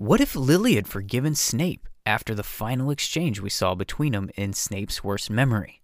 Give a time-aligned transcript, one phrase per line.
[0.00, 4.54] What if Lily had forgiven Snape after the final exchange we saw between them in
[4.54, 5.82] Snape's worst memory?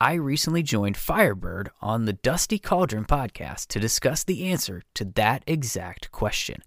[0.00, 5.44] I recently joined Fyrebyrd on the Dusty Caldron podcast to discuss the answer to that
[5.46, 6.60] exact question.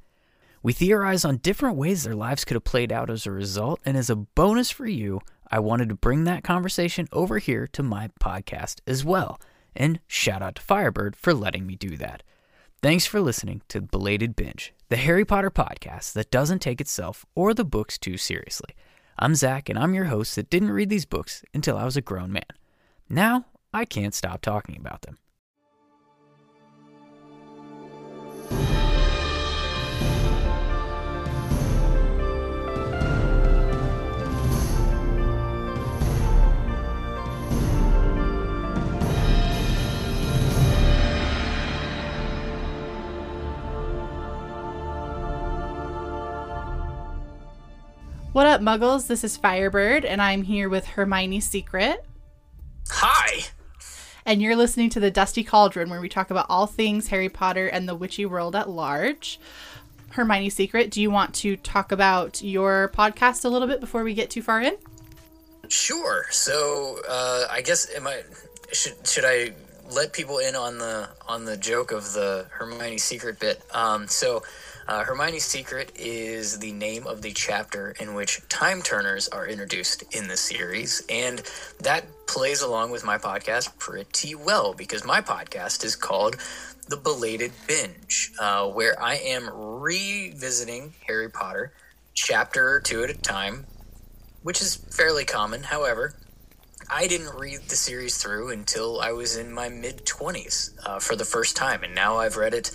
[0.63, 3.97] We theorize on different ways their lives could have played out as a result, and
[3.97, 5.19] as a bonus for you,
[5.51, 9.37] I wanted to bring that conversation over here to my podcast as well.
[9.75, 12.23] And shout out to Fyrebyrd for letting me do that.
[12.81, 17.53] Thanks for listening to Belated Binge, the Harry Potter podcast that doesn't take itself or
[17.53, 18.73] the books too seriously.
[19.17, 22.01] I'm Zach, and I'm your host that didn't read these books until I was a
[22.01, 22.45] grown man.
[23.09, 25.17] Now, I can't stop talking about them.
[48.39, 49.07] What up, Muggles?
[49.07, 52.05] This is Fyrebyrd, and I'm here with Hermione Secret.
[52.87, 53.43] Hi.
[54.26, 57.67] And you're listening to the Dusty Caldron, where we talk about all things Harry Potter
[57.67, 59.41] and the witchy world at large.
[60.12, 64.14] Hermione Secret, do you want to talk about your podcast a little bit before we
[64.14, 64.78] get too far in?
[65.67, 66.26] Sure.
[66.32, 68.22] So, uh, I guess am I
[68.72, 69.52] should should I
[69.92, 73.62] let people in on the on the joke of the Hermione Secret bit?
[73.73, 74.44] Um, so
[74.90, 80.04] uh, Hermione's Secret is the name of the chapter in which time turners are introduced
[80.16, 81.44] in the series, and
[81.80, 86.38] that plays along with my podcast pretty well because my podcast is called
[86.88, 91.72] The Belated Binge, uh, where I am revisiting Harry Potter
[92.16, 93.67] chapter or two at a time,
[94.42, 95.62] which is fairly common.
[95.62, 96.16] However,
[96.90, 101.16] I didn't read the series through until I was in my mid 20s uh, for
[101.16, 102.72] the first time, and now I've read it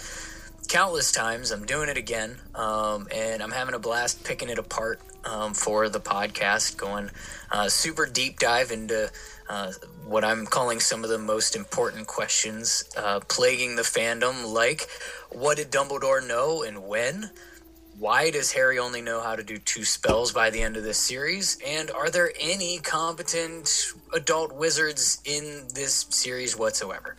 [0.69, 1.51] countless times.
[1.51, 5.89] I'm doing it again, um, and I'm having a blast picking it apart um, for
[5.89, 7.11] the podcast, going
[7.51, 9.11] uh, super deep dive into
[9.49, 9.73] uh,
[10.07, 14.89] what I'm calling some of the most important questions uh, plaguing the fandom, like
[15.31, 17.31] what did Dumbledore know and when?
[17.99, 20.99] Why does Harry only know how to do two spells by the end of this
[20.99, 21.59] series?
[21.65, 27.17] And are there any competent adult wizards in this series whatsoever?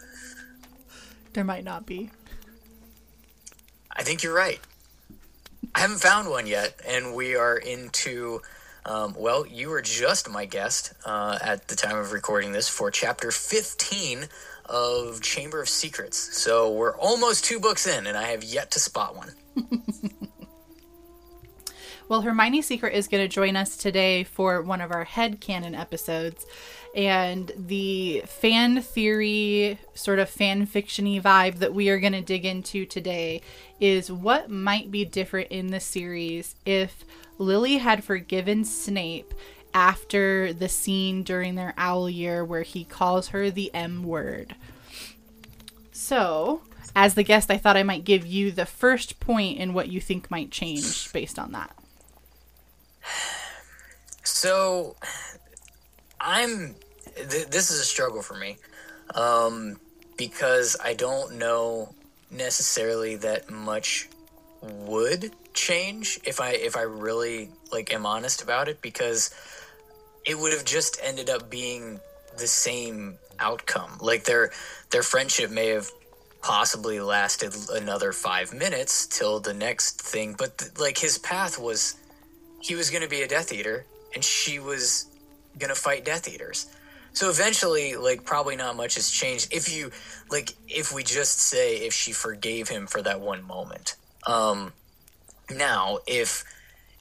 [1.34, 2.12] There might not be.
[3.96, 4.60] I think you're right.
[5.74, 8.42] I haven't found one yet, and we are into.
[8.86, 12.92] Um, well, you were just my guest uh, at the time of recording this for
[12.92, 14.26] chapter 15
[14.66, 16.38] of Chamber of Secrets.
[16.38, 19.32] So we're almost two books in, and I have yet to spot one.
[22.10, 25.74] well, Hermione Secret is going to join us today for one of our head canon
[25.74, 26.46] episodes
[26.96, 32.46] and the fan theory sort of fan fictiony vibe that we are going to dig
[32.46, 33.42] into today
[33.82, 37.04] is what might be different in the series if
[37.38, 39.34] Lily had forgiven Snape
[39.74, 44.56] after the scene during their owl year where he calls her the M word.
[45.92, 46.62] So,
[46.96, 50.00] as the guest, I thought I might give you the first point in what you
[50.00, 51.76] think might change based on that.
[54.24, 54.96] So,
[56.22, 56.76] I'm
[57.16, 58.58] th- this is a struggle for me
[59.14, 59.80] um,
[60.18, 61.94] because I don't know
[62.32, 64.10] necessarily that much
[64.62, 69.34] would change if I if I really like am honest about it because
[70.26, 72.00] it would have just ended up being
[72.38, 73.98] the same outcome.
[74.02, 74.52] Like their
[74.90, 75.90] their friendship may have
[76.42, 81.96] possibly lasted another 5 minutes till the next thing, but th- like his path was
[82.62, 85.08] he was going to be a Death Eater and she was
[85.58, 86.68] going to fight Death Eaters.
[87.16, 89.54] So eventually, like, probably not much has changed.
[89.54, 89.92] If you,
[90.30, 93.96] like, if we just say if she forgave him for that one moment.
[94.28, 94.74] Um,
[95.50, 96.44] now, if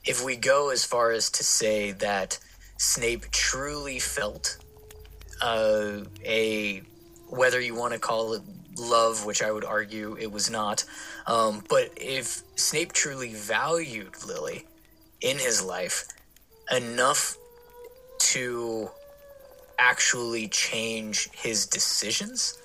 [0.04, 2.38] if we go as far as to say that
[2.76, 4.58] Snape truly felt
[5.42, 6.82] uh, a
[7.28, 8.42] whether you want to call it
[8.78, 10.84] love, which I would argue it was not,
[11.26, 14.64] um, but if Snape truly valued Lily
[15.20, 16.06] in his life
[16.70, 17.36] enough
[18.18, 18.90] to
[19.78, 22.58] actually change his decisions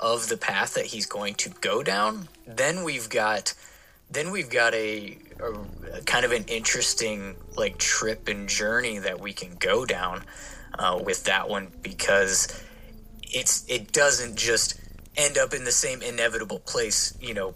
[0.00, 3.54] of the path that he's going to go down, then we've got
[4.10, 9.18] then we've got a, a, a kind of an interesting like trip and journey that
[9.18, 10.22] we can go down
[10.78, 12.62] uh, with that one because
[13.22, 14.78] it's it doesn't just
[15.16, 17.54] end up in the same inevitable place, you know,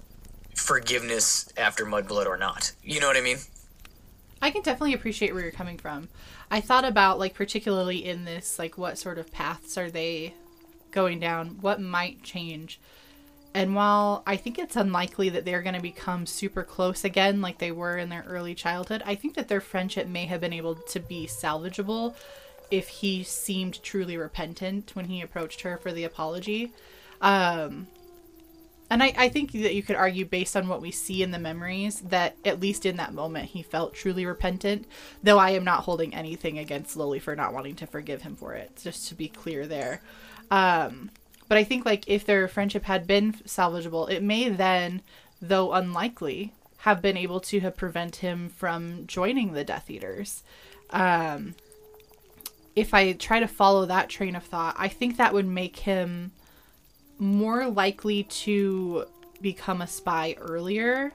[0.54, 2.72] forgiveness after mudblood or not.
[2.82, 3.38] You know what I mean?
[4.40, 6.08] I can definitely appreciate where you're coming from.
[6.50, 10.34] I thought about like particularly in this like what sort of paths are they
[10.90, 11.58] going down?
[11.60, 12.80] What might change?
[13.54, 17.58] and while I think it's unlikely that they're going to become super close again like
[17.58, 20.74] they were in their early childhood, I think that their friendship may have been able
[20.76, 22.14] to be salvageable
[22.70, 26.72] if he seemed truly repentant when he approached her for the apology.
[27.20, 27.86] Um,
[28.90, 31.38] and I, I think that you could argue, based on what we see in the
[31.38, 34.86] memories, that at least in that moment he felt truly repentant.
[35.22, 38.54] Though I am not holding anything against Lily for not wanting to forgive him for
[38.54, 40.00] it, just to be clear there.
[40.50, 41.10] Um,
[41.48, 45.02] but I think like if their friendship had been salvageable, it may then,
[45.40, 50.42] though unlikely, have been able to have prevent him from joining the Death Eaters.
[50.90, 51.54] Um,
[52.76, 56.32] if I try to follow that train of thought, I think that would make him
[57.18, 59.06] more likely to
[59.40, 61.12] become a spy earlier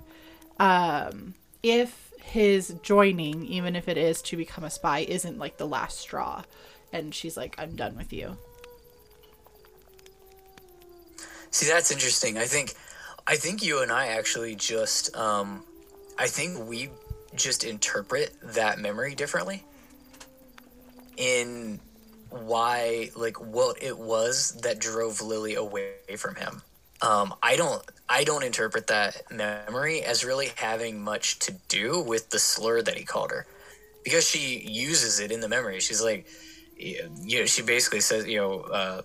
[0.59, 5.67] um, if his joining, even if it is to become a spy, isn't like the
[5.67, 6.44] last straw.
[6.91, 8.38] And she's like, I'm done with you.
[11.51, 12.38] See, that's interesting.
[12.38, 12.73] I think,
[13.27, 15.63] I think you and I actually just, um,
[16.17, 16.89] I think we
[17.35, 19.63] just interpret that memory differently.
[21.17, 21.79] In
[22.33, 26.62] why like what it was that drove Lily away from him.
[27.01, 32.30] Um, I don't I don't interpret that memory as really having much to do with
[32.30, 33.45] the slur that he called her,
[34.03, 35.80] because she uses it in the memory.
[35.80, 36.25] She's like,
[36.77, 39.01] you know, she basically says, you know, uh,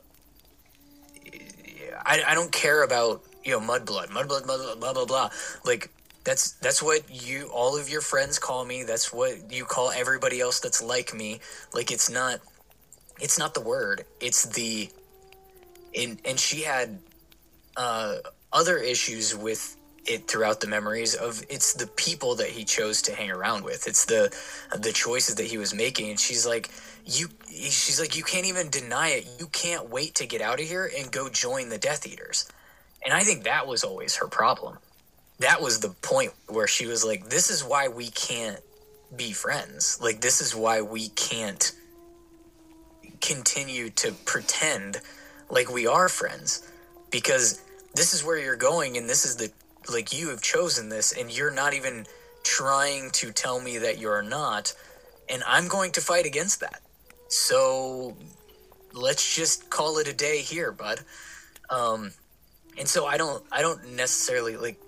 [2.07, 5.31] I I don't care about you know mudblood, mudblood, mudblood, blah blah blah.
[5.65, 5.91] Like
[6.25, 8.85] that's that's what you all of your friends call me.
[8.85, 11.41] That's what you call everybody else that's like me.
[11.75, 12.41] Like it's not
[13.21, 14.91] it's not the word it's the
[15.95, 16.99] in and she had
[17.77, 18.17] uh,
[18.53, 19.77] other issues with
[20.07, 23.87] it throughout the memories of it's the people that he chose to hang around with.
[23.87, 24.35] It's the
[24.77, 26.11] the choices that he was making.
[26.11, 26.71] And she's like
[27.05, 29.29] you she's like you can't even deny it.
[29.39, 32.51] You can't wait to get out of here and go join the death eaters.
[33.05, 34.79] And i think that was always her problem.
[35.39, 38.61] That was the point where she was like this is why we can't
[39.15, 39.99] be friends.
[40.03, 41.73] Like this is why we can't
[43.21, 45.01] continue to pretend
[45.51, 46.71] like we are friends
[47.11, 47.63] because
[47.95, 49.51] this is where you're going and this is the
[49.91, 52.05] like you have chosen this and you're not even
[52.43, 54.75] trying to tell me that you're not
[55.29, 56.81] and I'm going to fight against that.
[57.29, 58.17] So
[58.93, 61.01] let's just call it a day here, bud.
[61.71, 62.13] Um
[62.79, 64.79] and so I don't I don't necessarily like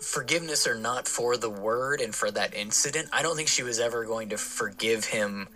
[0.00, 3.08] forgiveness or not for the word and for that incident.
[3.12, 5.48] I don't think she was ever going to forgive him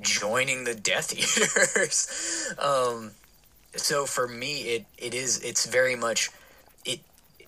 [0.00, 2.54] joining the Death Eaters.
[2.58, 3.12] um,
[3.76, 6.30] so for me, it it is it's very much
[6.84, 7.00] it.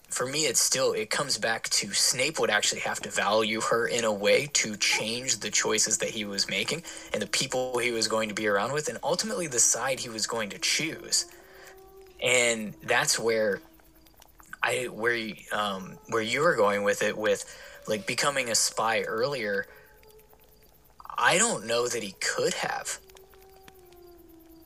[0.09, 3.87] For me, it's still it comes back to Snape would actually have to value her
[3.87, 6.83] in a way to change the choices that he was making
[7.13, 10.09] and the people he was going to be around with, and ultimately the side he
[10.09, 11.27] was going to choose.
[12.23, 13.61] And that's where
[14.63, 17.45] I where um, where you were going with it with
[17.87, 19.67] like becoming a spy earlier
[21.19, 22.99] I don't know that he could have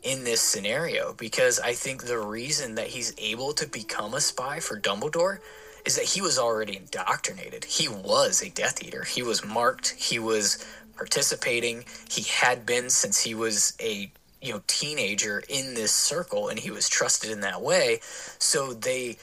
[0.02, 4.61] in this scenario because I think the reason that he's able to become a spy
[4.61, 5.38] for Dumbledore
[5.85, 7.64] is that he was already indoctrinated.
[7.64, 9.05] He was a Death Eater.
[9.05, 9.91] He was marked.
[9.91, 10.64] He was
[10.97, 11.85] participating.
[12.11, 14.11] He had been since he was a
[14.43, 18.00] you know teenager in this circle, and he was trusted in that way.
[18.38, 19.17] So they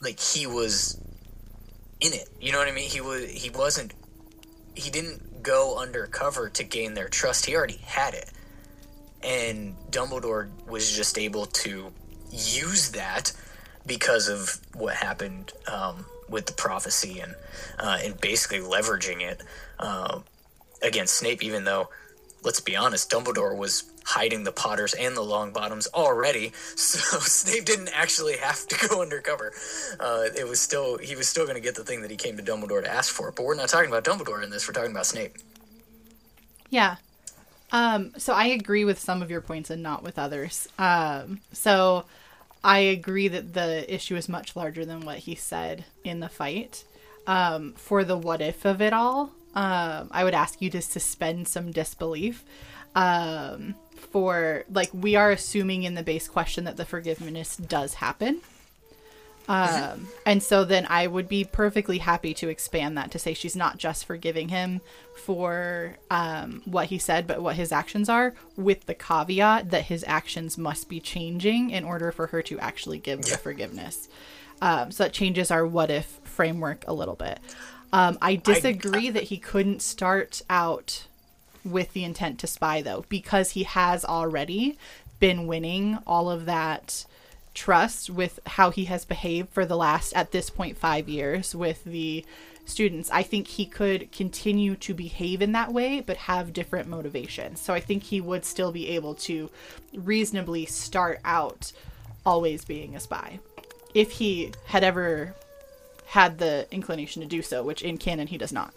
[0.00, 0.98] like he was
[2.00, 2.28] in it.
[2.40, 2.88] You know what I mean?
[2.88, 3.92] He was he wasn't
[4.74, 7.46] he didn't go undercover to gain their trust.
[7.46, 8.30] He already had it.
[9.22, 11.92] And Dumbledore was just able to
[12.32, 13.32] use that
[13.86, 17.34] because of what happened um, with the prophecy and
[17.78, 19.42] uh, and basically leveraging it
[19.78, 20.20] uh,
[20.82, 21.42] against Snape.
[21.42, 21.88] Even though,
[22.42, 27.90] let's be honest, Dumbledore was hiding the Potters and the Longbottoms already, so Snape didn't
[27.92, 29.52] actually have to go undercover.
[29.98, 32.36] Uh, it was still he was still going to get the thing that he came
[32.36, 33.32] to Dumbledore to ask for.
[33.32, 34.66] But we're not talking about Dumbledore in this.
[34.66, 35.36] We're talking about Snape.
[36.70, 36.96] Yeah.
[37.72, 40.68] Um, so I agree with some of your points and not with others.
[40.78, 42.04] Um, so
[42.62, 46.84] I agree that the issue is much larger than what he said in the fight.
[47.26, 51.48] Um, for the what if of it all, um, I would ask you to suspend
[51.48, 52.44] some disbelief.
[52.94, 53.74] Um,
[54.10, 58.40] for like we are assuming in the base question that the forgiveness does happen.
[59.48, 63.54] Um, and so then I would be perfectly happy to expand that to say she's
[63.54, 64.80] not just forgiving him
[65.14, 70.04] for um, what he said, but what his actions are, with the caveat that his
[70.06, 74.08] actions must be changing in order for her to actually give the forgiveness.
[74.60, 77.38] Um, so that changes our what if framework a little bit.
[77.92, 81.06] Um, I disagree I, I, that he couldn't start out
[81.66, 84.78] with the intent to spy, though, because he has already
[85.18, 87.04] been winning all of that
[87.54, 91.82] trust with how he has behaved for the last at this point 5 years with
[91.84, 92.24] the
[92.66, 93.10] students.
[93.10, 97.60] I think he could continue to behave in that way but have different motivations.
[97.60, 99.48] So I think he would still be able to
[99.94, 101.72] reasonably start out
[102.26, 103.38] always being a spy
[103.94, 105.34] if he had ever
[106.06, 108.74] had the inclination to do so, which in canon he does not.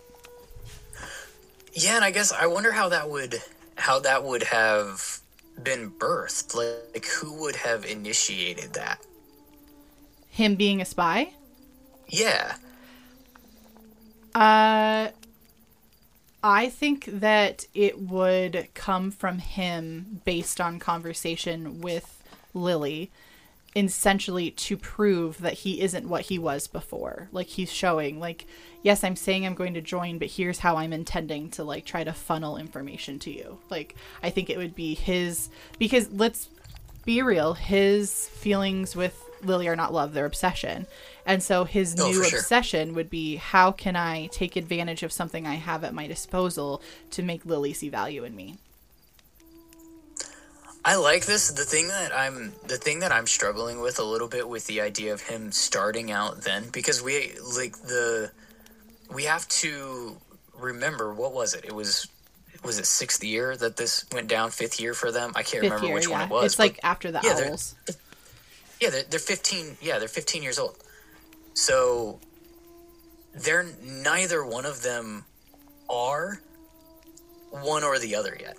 [1.73, 3.41] Yeah, and I guess I wonder how that would
[3.75, 5.19] how that would have
[5.61, 6.55] been birthed.
[6.55, 8.99] Like, who would have initiated that?
[10.29, 11.33] Him being a spy?
[12.07, 12.55] Yeah.
[14.35, 15.09] Uh
[16.41, 22.23] I think that it would come from him based on conversation with
[22.53, 23.11] Lily
[23.75, 27.29] essentially to prove that he isn't what he was before.
[27.31, 28.45] Like he's showing like
[28.81, 32.03] yes, I'm saying I'm going to join, but here's how I'm intending to like try
[32.03, 33.59] to funnel information to you.
[33.69, 36.49] Like I think it would be his because let's
[37.05, 40.85] be real, his feelings with Lily are not love, they're obsession.
[41.25, 42.39] And so his Oh, new sure.
[42.39, 46.81] obsession would be how can I take advantage of something I have at my disposal
[47.11, 48.57] to make Lily see value in me?
[50.89, 51.51] I like this.
[51.51, 54.81] The thing that I'm the thing that I'm struggling with a little bit with the
[54.81, 58.31] idea of him starting out then because we like the
[59.13, 60.17] we have to
[60.57, 61.63] remember what was it?
[61.63, 62.07] It was
[62.63, 64.49] was it sixth year that this went down?
[64.49, 65.31] Fifth year for them?
[65.35, 66.11] I can't Fifth remember year, which yeah.
[66.11, 66.45] one it was.
[66.45, 67.75] it's like after the yeah, they're- owls.
[68.81, 69.77] yeah, they're, they're 15.
[69.81, 70.75] Yeah, they're 15 years old.
[71.53, 72.19] So
[73.35, 75.25] they're neither one of them
[75.87, 76.41] are
[77.51, 78.57] one or the other yet.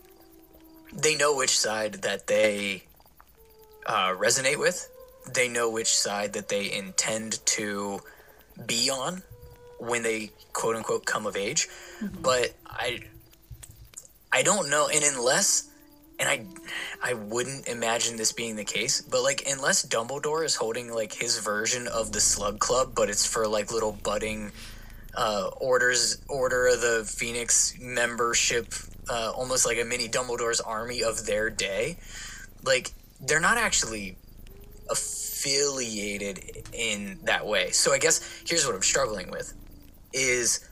[0.92, 2.84] They know which side that they
[3.86, 4.88] uh, resonate with.
[5.32, 8.00] They know which side that they intend to
[8.66, 9.22] be on
[9.78, 11.68] when they quote unquote come of age.
[12.20, 13.00] But I,
[14.32, 14.88] I don't know.
[14.92, 15.70] And unless
[16.20, 16.44] and I
[17.02, 21.38] I wouldn't imagine this being the case, but like unless Dumbledore is holding like his
[21.38, 24.52] version of the Slug Club, but it's for like little budding
[25.16, 28.74] uh, orders, Order of the Phoenix membership,
[29.10, 31.98] uh, almost like a mini Dumbledore's army of their day.
[32.62, 34.16] Like they're not actually
[34.90, 37.70] affiliated in that way.
[37.70, 39.52] So I guess here's what I'm struggling with:
[40.12, 40.66] is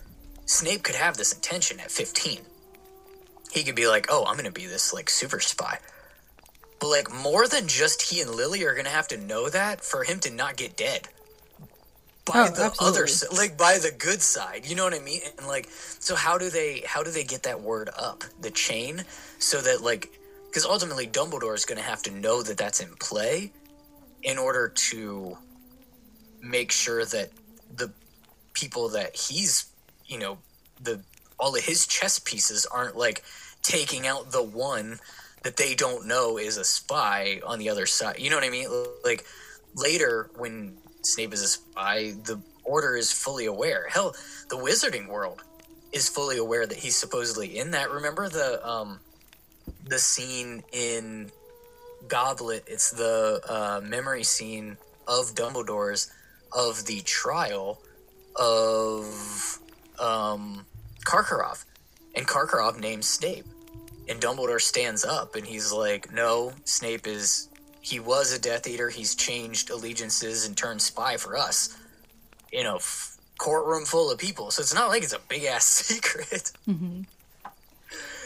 [0.46, 2.40] Snape could have this intention at 15
[3.50, 5.78] he could be like, "Oh, I'm gonna be this like super spy,"
[6.80, 10.04] but like more than just he and Lily are gonna have to know that for
[10.04, 11.08] him to not get dead
[12.28, 13.00] by Oh, the absolutely.
[13.00, 14.66] other like by the good side.
[14.66, 15.20] You know what I mean?
[15.38, 19.04] And like, so how do they how do they get that word up the chain
[19.38, 20.10] so that like
[20.46, 23.52] because ultimately Dumbledore is gonna have to know that that's in play
[24.22, 25.36] in order to
[26.42, 27.30] make sure that
[27.76, 27.90] the
[28.52, 29.66] people that he's
[30.06, 30.38] you know
[30.80, 31.00] the
[31.38, 33.22] all of his chess pieces aren't like
[33.62, 34.98] taking out the one
[35.42, 38.18] that they don't know is a spy on the other side.
[38.18, 38.68] You know what I mean?
[39.04, 39.24] Like
[39.76, 43.86] later when Snape is a spy, the order is fully aware.
[43.88, 44.14] Hell,
[44.48, 45.42] the wizarding world
[45.92, 47.90] is fully aware that he's supposedly in that.
[47.90, 49.00] Remember the um
[49.86, 51.30] the scene in
[52.06, 54.76] Goblet, it's the uh, memory scene
[55.06, 56.12] of Dumbledore's
[56.52, 57.80] of the trial
[58.36, 59.58] of
[59.98, 60.64] um,
[61.04, 61.64] Karkaroff,
[62.14, 63.46] and Karkaroff names Snape,
[64.08, 67.48] and Dumbledore stands up and he's like, "No, Snape is
[67.88, 68.90] he was a Death Eater.
[68.90, 71.76] He's changed allegiances and turned spy for us."
[72.52, 75.64] In a f- courtroom full of people, so it's not like it's a big ass
[75.88, 76.52] secret.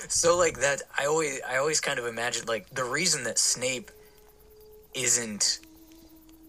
[0.08, 3.90] So like that, I always I always kind of imagined like the reason that Snape
[4.94, 5.60] isn't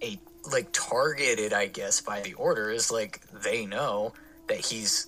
[0.02, 0.20] a
[0.52, 4.14] like targeted, I guess, by the Order is like they know
[4.48, 5.08] that he's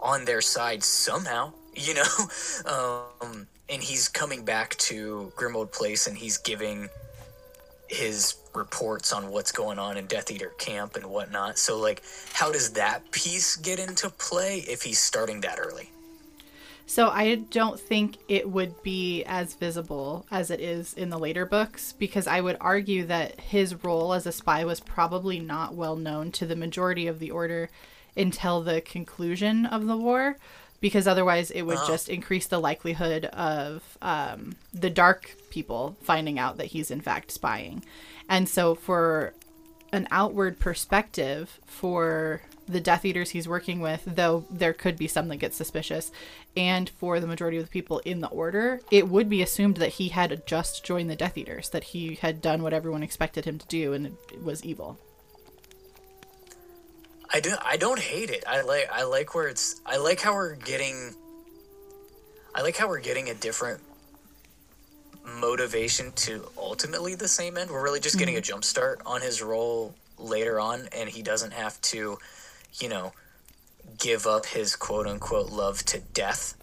[0.00, 2.28] on their side somehow, you know,
[2.66, 6.88] um, and he's coming back to Grimmauld Place and he's giving
[7.88, 11.58] his reports on what's going on in Death Eater camp and whatnot.
[11.58, 12.02] So like,
[12.32, 15.90] how does that piece get into play if he's starting that early?
[16.86, 21.44] So I don't think it would be as visible as it is in the later
[21.44, 25.96] books because I would argue that his role as a spy was probably not well
[25.96, 27.68] known to the majority of the order
[28.16, 30.38] until the conclusion of the war
[30.80, 36.56] because otherwise it would just increase the likelihood of um, the dark people finding out
[36.56, 37.84] that he's in fact spying.
[38.28, 39.34] And so for
[39.92, 45.28] an outward perspective for the Death Eaters he's working with, though there could be some
[45.28, 46.12] that get suspicious,
[46.56, 49.94] and for the majority of the people in the Order, it would be assumed that
[49.94, 53.58] he had just joined the Death Eaters, that he had done what everyone expected him
[53.58, 54.98] to do, and it was evil.
[57.32, 57.54] I do.
[57.64, 58.44] I don't hate it.
[58.46, 58.88] I like.
[58.92, 59.80] I like where it's.
[59.84, 61.14] I like how we're getting.
[62.54, 63.80] I like how we're getting a different
[65.38, 67.70] motivation to ultimately the same end.
[67.70, 71.52] We're really just getting a jump start on his role later on, and he doesn't
[71.52, 72.18] have to,
[72.80, 73.12] you know,
[73.98, 76.54] give up his quote unquote love to death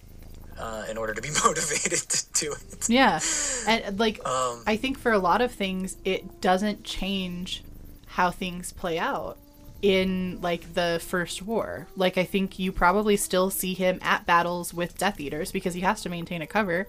[0.59, 2.89] uh, in order to be motivated to do it.
[2.89, 3.19] Yeah.
[3.67, 7.63] And like Um, I think for a lot of things it doesn't change
[8.07, 9.37] how things play out
[9.81, 11.87] in like the first war.
[11.95, 15.81] Like I think you probably still see him at battles with Death Eaters because he
[15.81, 16.87] has to maintain a cover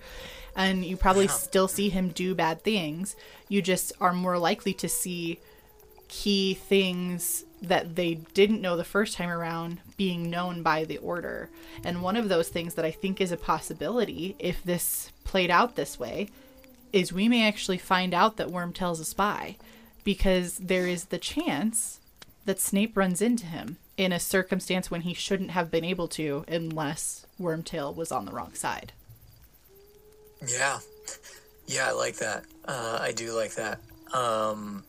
[0.56, 3.14] and you probably still see him do bad things.
[3.48, 5.38] You just are more likely to see
[6.08, 11.50] key things that they didn't know the first time around being known by the order.
[11.84, 15.76] And one of those things that I think is a possibility if this played out
[15.76, 16.28] this way
[16.92, 19.56] is we may actually find out that Wormtail's a spy
[20.04, 22.00] because there is the chance
[22.46, 26.44] that Snape runs into him in a circumstance when he shouldn't have been able to
[26.48, 28.92] unless Wormtail was on the wrong side.
[30.46, 30.78] Yeah,
[31.66, 32.44] yeah, I like that.
[32.66, 33.80] Uh, I do like that.
[34.12, 34.84] Um,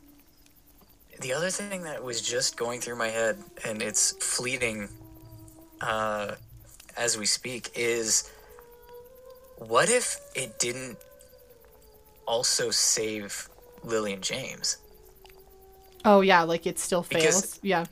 [1.22, 4.90] the other thing that was just going through my head, and it's fleeting
[5.82, 6.36] uh,
[6.96, 8.32] as we speak, is
[9.58, 10.98] what if it didn't
[12.28, 13.50] also save
[13.84, 14.78] Lily and James?
[16.08, 17.24] Oh yeah, like it still fails.
[17.26, 17.86] Because- yeah.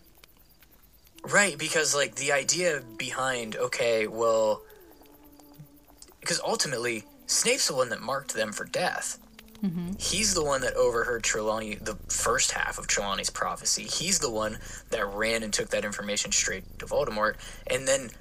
[1.29, 4.61] Right, because like the idea behind okay, well,
[6.21, 9.17] because ultimately Snape's the one that marked them for death.
[9.63, 9.93] Mm-hmm.
[9.97, 13.83] He's the one that overheard Trelawney, the first half of Trelawney's prophecy.
[13.83, 14.59] He's the one
[14.91, 17.35] that ran and took that information straight to Voldemort,
[17.67, 18.11] and then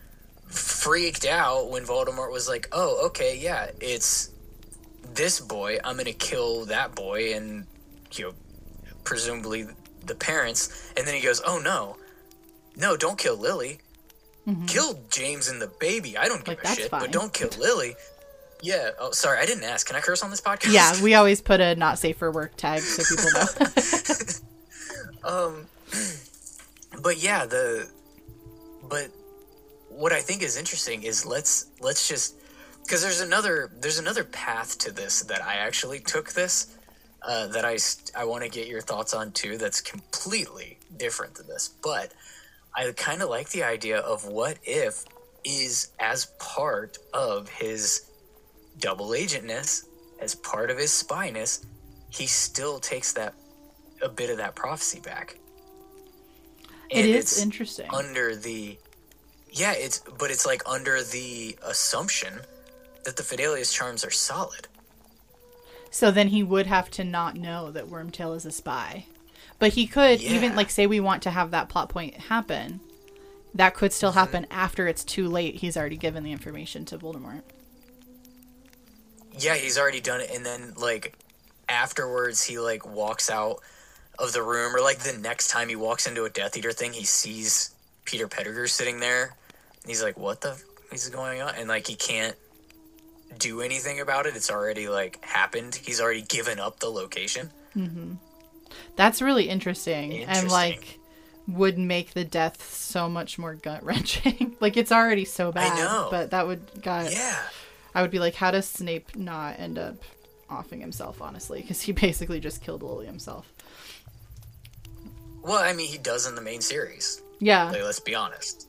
[0.49, 4.31] freaked out when Voldemort was like, "Oh, okay, yeah, it's
[5.15, 5.79] this boy.
[5.85, 7.67] I'm gonna kill that boy, and
[8.13, 8.35] you know,
[9.05, 9.67] presumably
[10.07, 11.97] the parents." And then he goes, "Oh no,
[12.77, 13.81] no, don't kill Lily.
[14.67, 16.19] Kill James and the baby.
[16.19, 17.01] I don't give Like, a shit, fine.
[17.01, 17.97] but don't kill Lily."
[18.63, 18.91] Yeah.
[18.99, 19.87] Oh, sorry, I didn't ask.
[19.87, 20.73] Can I curse on this podcast?
[20.73, 23.47] Yeah, we always put a not safe for work tag so people know.
[25.25, 25.67] Um,
[27.03, 27.89] but yeah, the
[28.89, 29.09] but
[29.89, 32.35] what I think is interesting is let's let's just
[32.83, 36.74] because there's another there's another path to this that I actually took this
[37.27, 37.79] uh, that I
[38.17, 39.57] I want to get your thoughts on too.
[39.59, 42.13] That's completely different than this, but
[42.77, 45.05] I kind of like the idea of what if
[45.45, 48.11] is as part of his
[48.79, 49.85] double agentness,
[50.21, 51.65] as part of his spyness,
[52.11, 53.35] he still takes that
[54.03, 55.39] a bit of that prophecy back.
[56.91, 57.89] And is it's interesting.
[57.93, 58.79] under the
[59.51, 62.41] yeah, it's but it's like under the assumption
[63.05, 64.69] that the Fidelius charms are solid.
[65.95, 69.07] So then he would have to not know that Wormtail is a spy.
[69.61, 72.81] But he could even like say we want to have that plot point happen.
[73.55, 74.19] That could still Mm-hmm.
[74.19, 75.55] happen after it's too late.
[75.55, 77.43] He's already given the information to Voldemort.
[79.39, 81.17] Yeah, he's already done it, and then like
[81.69, 83.61] afterwards, he like walks out
[84.19, 86.93] of the room, or like the next time he walks into a Death Eater thing,
[86.93, 87.73] he sees
[88.05, 89.35] Peter Pettigrew sitting there,
[89.83, 92.35] and he's like, "What the f- is going on?" And like he can't
[93.39, 94.37] do anything about it.
[94.37, 95.75] It's already like happened.
[95.75, 97.51] He's already given up the location.
[97.77, 98.15] Mm-hmm.
[98.97, 100.99] That's really interesting, and like
[101.47, 104.57] would make the death so much more gut wrenching.
[104.61, 106.09] like it's already so bad, know.
[106.11, 107.39] but that would God, Yeah.
[107.95, 109.97] I would be like, how does Snape not end up
[110.51, 111.21] offing himself?
[111.23, 113.53] Honestly, because he basically just killed Lily himself.
[115.43, 117.23] Well, I mean, he does in the main series.
[117.39, 118.69] Yeah, Like, let's be honest.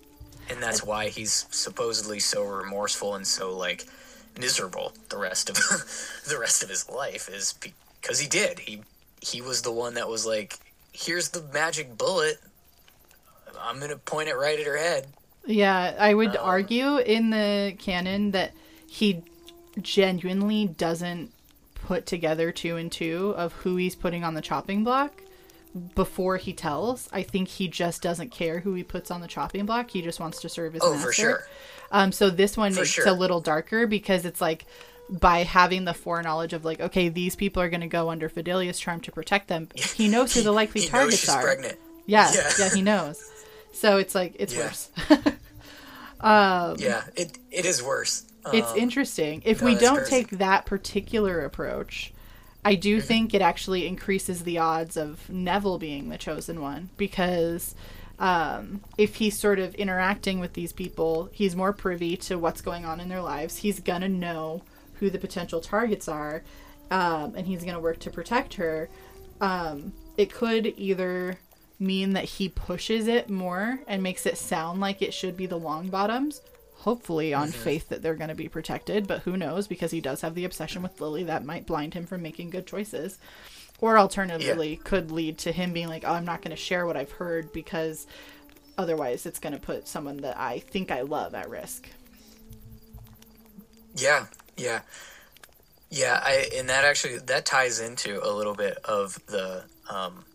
[0.49, 3.85] And that's why he's supposedly so remorseful and so like
[4.39, 5.55] miserable the rest of
[6.27, 8.59] the rest of his life is because he did.
[8.59, 8.81] He
[9.21, 10.59] he was the one that was like,
[10.93, 12.39] "Here's the magic bullet.
[13.59, 15.07] I'm gonna point it right at her head."
[15.45, 18.51] Yeah, I would Uh, argue in the canon that
[18.87, 19.23] he
[19.79, 21.31] genuinely doesn't
[21.75, 25.21] put together two and two of who he's putting on the chopping block
[25.93, 27.07] before he tells.
[27.11, 29.91] I think he just doesn't care who he puts on the chopping block.
[29.91, 31.05] He just wants to serve his Oh, master.
[31.07, 31.47] for sure.
[31.95, 33.07] Um, so this one is sure.
[33.07, 34.65] a little darker because it's like
[35.09, 38.79] by having the foreknowledge of like, okay, these people are going to go under Fidelius'
[38.79, 39.69] charm to protect them.
[39.73, 41.41] He knows who the likely he targets are.
[41.41, 41.77] pregnant.
[42.05, 42.51] Yeah, Yeah.
[42.59, 43.31] yeah, he knows.
[43.71, 44.59] So it's like it's Yeah.
[44.65, 44.89] worse.
[46.23, 48.25] Yeah, it it is worse.
[48.51, 49.41] It's Um, interesting.
[49.45, 50.09] If no, we don't crazy.
[50.09, 52.13] take that particular approach,
[52.63, 53.07] I do Mm-hmm.
[53.07, 57.75] think it actually increases the odds of Neville being the chosen one because
[58.19, 62.85] um, if he's sort of interacting with these people, he's more privy to what's going
[62.85, 63.57] on in their lives.
[63.57, 64.63] He's gonna know
[64.95, 66.43] who the potential targets are,
[66.91, 68.89] um, and he's gonna work to protect her.
[69.41, 71.37] Um, it could either
[71.77, 75.59] mean that he pushes it more and makes it sound like it should be the
[75.59, 76.39] Longbottoms
[76.85, 77.61] hopefully on mm-hmm.
[77.61, 80.45] faith that they're going to be protected, but who knows because he does have the
[80.45, 83.17] obsession with Lily that might blind him from making good choices.
[83.85, 84.79] Or alternatively, yeah.
[84.83, 87.53] could lead to him being like, "Oh, I'm not going to share what I've heard
[87.53, 88.07] because
[88.79, 91.87] otherwise it's going to put someone that I think I love at risk."
[93.93, 94.25] Yeah,
[94.57, 94.81] yeah.
[95.91, 100.25] Yeah, I and that actually that ties into a little bit of the um,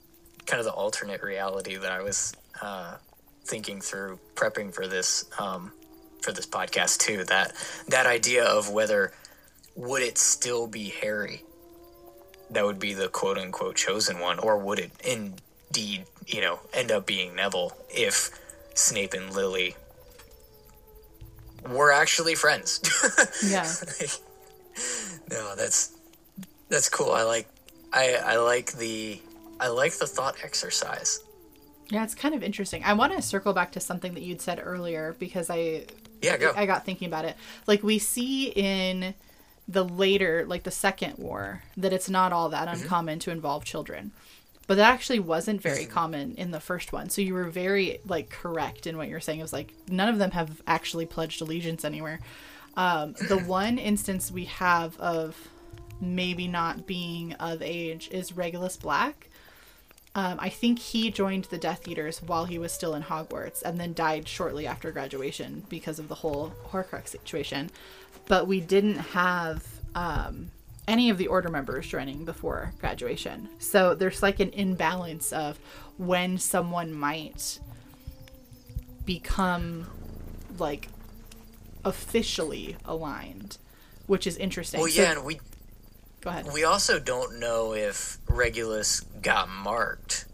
[0.47, 2.33] kind of the alternate reality that I was
[2.63, 2.99] uh,
[3.47, 5.73] thinking through prepping for this um,
[6.23, 7.25] for this podcast too.
[7.25, 7.53] That
[7.89, 9.13] that idea of whether
[9.75, 11.43] would it still be Harry
[12.51, 16.91] that would be the quote unquote chosen one, or would it indeed you know end
[16.91, 18.31] up being Neville if
[18.75, 19.77] Snape and Lily
[21.69, 22.81] were actually friends?
[23.45, 23.71] yeah.
[25.31, 25.97] no, that's
[26.69, 27.13] that's cool.
[27.13, 27.49] I like
[27.93, 29.21] I I like the
[29.59, 31.21] I like the thought exercise.
[31.91, 32.85] Yeah, it's kind of interesting.
[32.85, 35.87] I want to circle back to something that you'd said earlier because I
[36.23, 36.53] yeah go.
[36.57, 37.37] I got thinking about it.
[37.67, 39.15] Like we see in
[39.71, 42.83] the later, like the second war, that it's not all that mm-hmm.
[42.83, 44.11] uncommon to involve children.
[44.67, 47.09] But that actually wasn't very common in the first one.
[47.09, 49.41] So you were very like correct in what you're saying.
[49.41, 52.21] It was like none of them have actually pledged allegiance anywhere.
[52.77, 55.37] Um, the one instance we have of
[56.01, 59.29] maybe not being of age is Regulus Black.
[60.15, 63.79] Um, I think he joined the Death Eaters while he was still in Hogwarts and
[63.79, 67.71] then died shortly after graduation because of the whole Horcrux situation.
[68.31, 69.67] But we didn't have
[69.97, 70.53] um,
[70.87, 73.49] any of the Order members joining before graduation.
[73.59, 75.59] So there's like an imbalance of
[75.99, 77.59] when someone might
[79.05, 79.89] become
[80.61, 80.91] like
[81.85, 83.59] officially aligned,
[84.07, 84.79] which is interesting.
[84.79, 85.41] Well, yeah, so, and we
[86.21, 86.47] go ahead.
[86.55, 90.27] We also don't know if Regulus got marked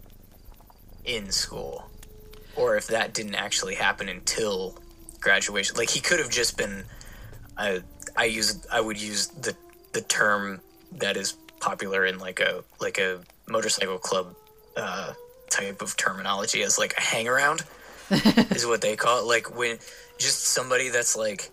[1.07, 1.91] in school,
[2.57, 4.77] or if that didn't actually happen until
[5.19, 5.79] graduation.
[5.79, 6.85] Like he could have just been.
[7.57, 7.83] I
[8.17, 9.55] I use I would use the
[9.93, 10.61] the term
[10.93, 14.35] that is popular in like a like a motorcycle club
[14.77, 15.13] uh,
[15.51, 17.63] type of terminology as like a hang around
[18.11, 19.27] is what they call it.
[19.27, 19.79] Like when
[20.19, 21.51] just somebody that's like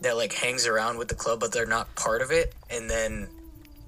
[0.00, 3.28] that like hangs around with the club but they're not part of it and then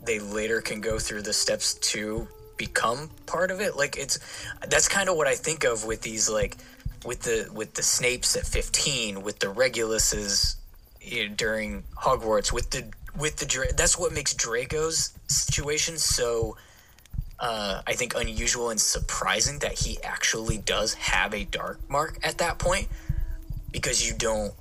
[0.05, 4.19] they later can go through the steps to become part of it like it's
[4.69, 6.57] that's kind of what i think of with these like
[7.05, 10.57] with the with the snapes at 15 with the reguluses
[11.07, 12.85] you know, during hogwarts with the
[13.16, 16.57] with the that's what makes draco's situation so
[17.38, 22.38] uh, I think unusual and surprising that he actually does have a dark mark at
[22.38, 22.88] that point
[23.71, 24.55] because you don't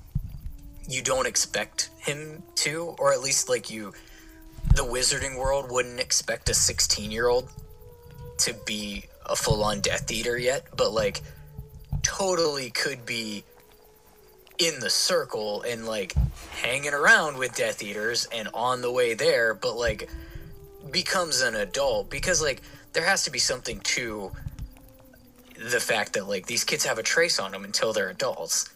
[0.88, 3.92] you don't expect him to or at least like you
[4.74, 7.48] the wizarding world wouldn't expect a 16 year old
[8.38, 11.22] to be a full-on death eater yet but like
[12.02, 13.42] totally could be
[14.58, 16.14] in the circle and like
[16.50, 20.08] hanging around with death eaters and on the way there but like
[20.90, 24.30] becomes an adult because like there has to be something to
[25.70, 28.70] the fact that like these kids have a trace on them until they're adults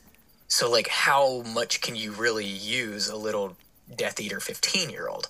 [0.50, 3.56] so, like, how much can you really use a little
[3.94, 5.28] Death Eater 15 year old?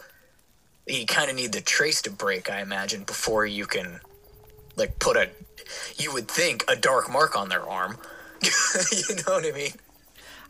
[0.87, 4.01] You kind of need the trace to break, I imagine, before you can,
[4.77, 5.29] like, put a,
[5.97, 7.99] you would think, a dark mark on their arm.
[8.43, 9.73] you know what I mean?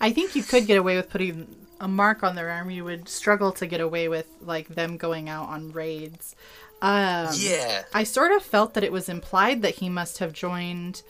[0.01, 2.71] I think you could get away with putting a mark on their arm.
[2.71, 6.35] You would struggle to get away with, like, them going out on raids.
[6.83, 7.83] Um, yeah.
[7.93, 11.03] I sort of felt that it was implied that he must have joined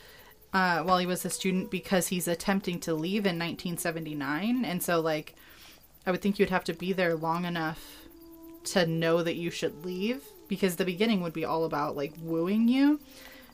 [0.52, 4.64] uh, while he was a student because he's attempting to leave in 1979.
[4.64, 5.36] And so, like,
[6.06, 7.84] I would think you'd have to be there long enough
[8.64, 12.66] to know that you should leave because the beginning would be all about, like, wooing
[12.66, 13.00] you.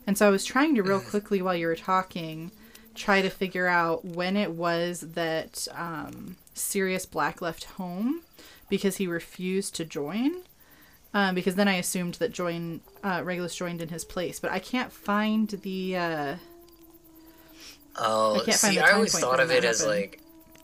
[0.06, 1.10] And so I was trying to real mm.
[1.10, 2.50] quickly while you were talking
[2.96, 8.22] try to figure out when it was that um, Sirius Black left home
[8.68, 10.42] because he refused to join.
[11.14, 14.58] Um, because then I assumed that join uh, Regulus joined in his place, but I
[14.58, 16.36] can't find the uh,
[17.98, 20.20] Oh, see, I always thought of it as like,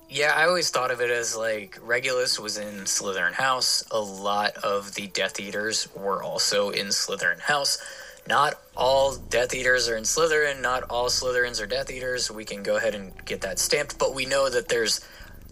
[0.08, 3.84] yeah, I always thought of it as like Regulus was in Slytherin House.
[3.90, 7.78] A lot of the Death Eaters were also in Slytherin House.
[8.28, 10.60] Not all Death Eaters are in Slytherin.
[10.60, 12.30] Not all Slytherins are Death Eaters.
[12.30, 15.00] We can go ahead and get that stamped, but we know that there's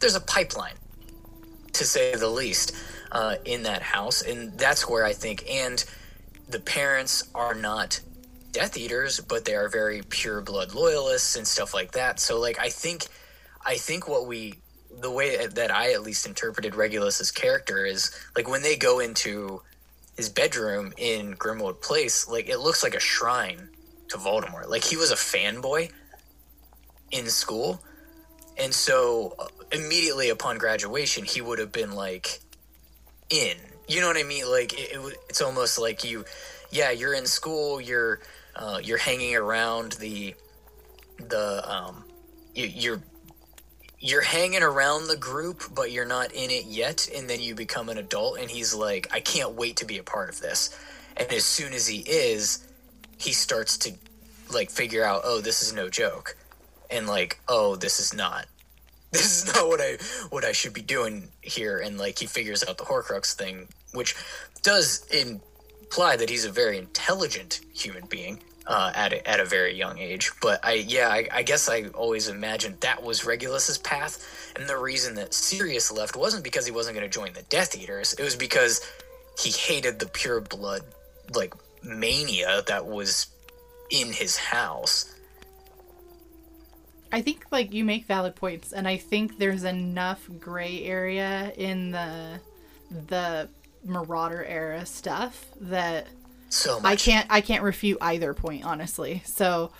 [0.01, 0.77] there's a pipeline,
[1.73, 2.73] to say the least,
[3.13, 5.85] uh, in that house, and that's where I think and
[6.49, 8.01] the parents are not
[8.53, 12.19] Death Eaters, but they are very pure blood loyalists and stuff like that.
[12.19, 13.07] So like I think
[13.65, 14.55] I think what we
[15.01, 19.63] the way that I at least interpreted Regulus's character is like when they go into
[20.17, 23.69] his bedroom in Grimmauld Place, like it looks like a shrine
[24.09, 24.69] to Voldemort.
[24.69, 25.91] Like he was a fanboy
[27.11, 27.83] in school
[28.61, 32.41] and so uh, immediately upon graduation, he would have been like
[33.31, 33.57] in.
[33.89, 34.49] You know what I mean?
[34.49, 36.25] Like it, it, it's almost like you,
[36.71, 38.21] yeah, you're in school, you're
[38.55, 40.35] uh, you're hanging around the
[41.19, 42.05] the um,
[42.55, 43.03] you, you're
[44.01, 47.89] you're hanging around the group, but you're not in it yet, and then you become
[47.89, 50.77] an adult, and he's like, I can't wait to be a part of this.
[51.17, 52.67] And as soon as he is,
[53.19, 53.93] he starts to
[54.53, 56.37] like figure out, oh, this is no joke,
[56.91, 58.47] and like, oh, this is not
[59.13, 59.99] this is not what I
[60.31, 61.79] what I should be doing here.
[61.79, 64.15] And like he figures out the Horcrux thing, which
[64.63, 69.75] does imply that he's a very intelligent human being uh, at a, at a very
[69.75, 70.31] young age.
[70.41, 74.79] But I yeah, I, I guess I always imagined that was Regulus's path, and the
[74.79, 78.15] reason that Sirius left wasn't because he wasn't going to join the Death Eaters.
[78.15, 78.81] It was because
[79.39, 80.83] he hated the pure blood
[81.35, 83.29] like mania that was
[83.91, 85.15] in his house
[87.13, 91.91] I think like you make valid points, and I think there's enough gray area in
[91.91, 92.41] the
[93.09, 93.49] the
[93.85, 96.07] Marauder era stuff that
[96.51, 99.23] so I can't I can't refute either point honestly.
[99.25, 99.71] So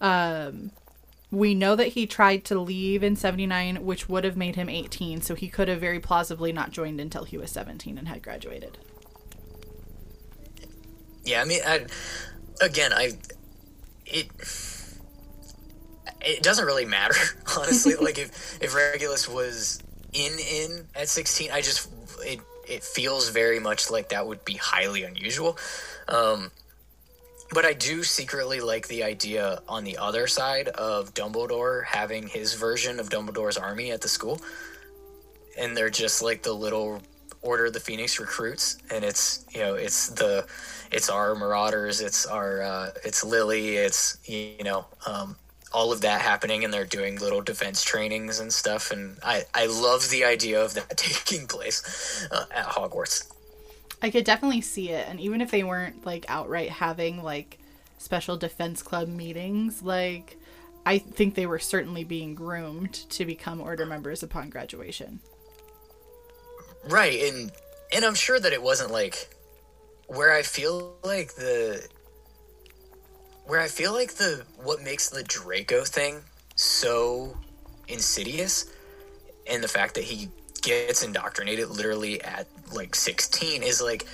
[0.00, 0.70] um
[1.30, 5.20] we know that he tried to leave in 79 which would have made him 18
[5.20, 8.78] so he could have very plausibly not joined until he was 17 and had graduated.
[11.24, 11.86] Yeah, I mean I
[12.62, 13.12] again I
[14.06, 14.28] it
[16.22, 17.14] it doesn't really matter
[17.58, 21.88] honestly like if if regulus was in in at 16 i just
[22.20, 25.58] it it feels very much like that would be highly unusual
[26.08, 26.50] um
[27.52, 32.54] but I do secretly like the idea on the other side of Dumbledore having his
[32.54, 34.40] version of Dumbledore's army at the school.
[35.58, 37.02] And they're just like the little
[37.42, 40.46] Order of the Phoenix recruits and it's, you know, it's the
[40.92, 45.36] it's our marauders, it's our uh it's Lily, it's you know, um
[45.72, 49.66] all of that happening and they're doing little defense trainings and stuff and i i
[49.66, 53.32] love the idea of that taking place uh, at hogwarts.
[54.02, 57.58] I could definitely see it and even if they weren't like outright having like
[57.98, 60.38] special defense club meetings like
[60.86, 65.20] i think they were certainly being groomed to become order members upon graduation.
[66.88, 67.52] Right and
[67.92, 69.36] and i'm sure that it wasn't like
[70.06, 71.86] where i feel like the
[73.50, 76.20] where I feel like the what makes the Draco thing
[76.54, 77.36] so
[77.88, 78.70] insidious
[79.50, 80.28] and the fact that he
[80.62, 84.06] gets indoctrinated literally at like 16 is like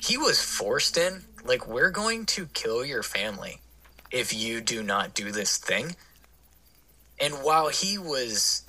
[0.00, 1.24] he was forced in.
[1.44, 3.60] Like we're going to kill your family
[4.12, 5.96] if you do not do this thing.
[7.20, 8.62] And while he was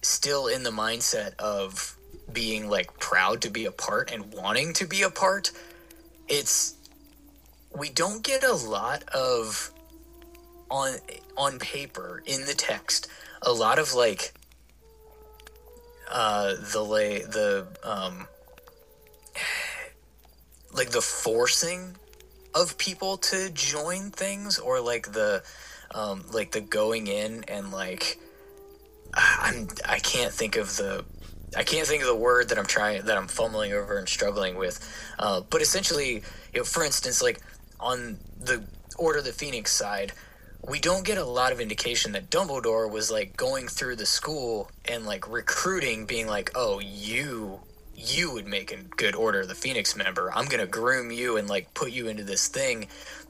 [0.00, 1.98] still in the mindset of
[2.32, 5.52] being like proud to be a part and wanting to be a part
[6.28, 6.74] it's
[7.76, 9.70] we don't get a lot of
[10.70, 10.94] on
[11.36, 13.08] on paper in the text
[13.42, 14.32] a lot of like
[16.10, 18.26] uh the lay the um
[20.74, 21.96] like the forcing
[22.54, 25.42] of people to join things or like the
[25.94, 28.18] um like the going in and like
[29.14, 31.04] I'm I can't think of the
[31.56, 34.56] I can't think of the word that I'm trying that I'm fumbling over and struggling
[34.56, 34.80] with.
[35.18, 37.40] Uh, but essentially, you know, for instance, like
[37.82, 38.64] on the
[38.98, 40.12] Order of the Phoenix side,
[40.66, 44.70] we don't get a lot of indication that Dumbledore was like going through the school
[44.84, 47.60] and like recruiting, being like, "Oh, you,
[47.96, 50.30] you would make a good Order of the Phoenix member.
[50.32, 52.86] I'm gonna groom you and like put you into this thing,"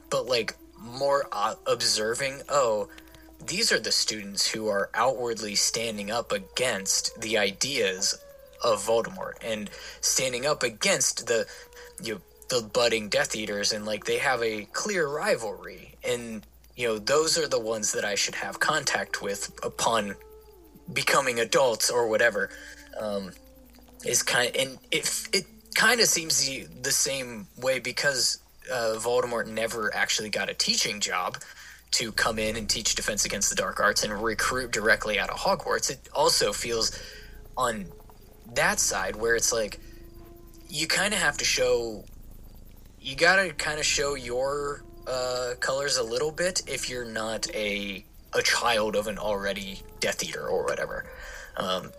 [0.09, 2.43] but like more uh, observing.
[2.49, 2.89] Oh,
[3.43, 8.19] these are the students who are outwardly standing up against the ideas
[8.63, 9.69] of Voldemort and
[10.01, 11.45] standing up against the
[12.01, 16.87] you know, the budding Death Eaters, and like they have a clear rivalry, and you
[16.87, 20.15] know those are the ones that I should have contact with upon
[20.91, 22.49] becoming adults or whatever.
[22.99, 23.31] Um,
[24.05, 28.39] is kind of, and it it kind of seems the the same way because
[28.71, 31.37] uh, Voldemort never actually got a teaching job
[31.91, 35.37] to come in and teach Defense Against the Dark Arts and recruit directly out of
[35.37, 35.91] Hogwarts.
[35.91, 36.97] It also feels
[37.55, 37.85] on
[38.55, 39.79] that side where it's like
[40.69, 42.03] you kind of have to show
[43.03, 47.53] you got to kind of show your uh, colors a little bit if you're not
[47.53, 48.03] a
[48.35, 51.05] a child of an already Death Eater or whatever.
[51.55, 51.91] Um,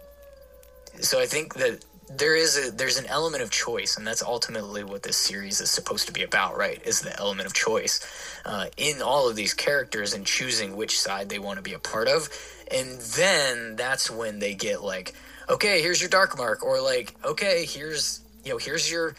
[1.01, 4.83] so I think that there is a there's an element of choice, and that's ultimately
[4.83, 6.81] what this series is supposed to be about, right?
[6.85, 8.01] Is the element of choice
[8.45, 11.79] uh, in all of these characters and choosing which side they want to be a
[11.79, 12.29] part of,
[12.71, 15.15] and then that's when they get like,
[15.49, 19.15] okay, here's your dark mark, or like, okay, here's you know, here's your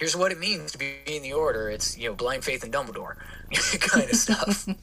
[0.00, 1.70] here's what it means to be in the order.
[1.70, 3.16] It's you know blind faith in Dumbledore
[3.80, 4.66] kind of stuff.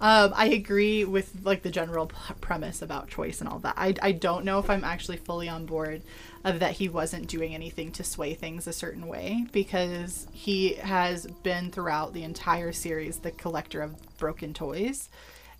[0.00, 3.74] Um, I agree with like the general premise about choice and all that.
[3.76, 6.02] I, I don't know if I'm actually fully on board
[6.44, 11.26] of that he wasn't doing anything to sway things a certain way because he has
[11.42, 15.08] been throughout the entire series the collector of broken toys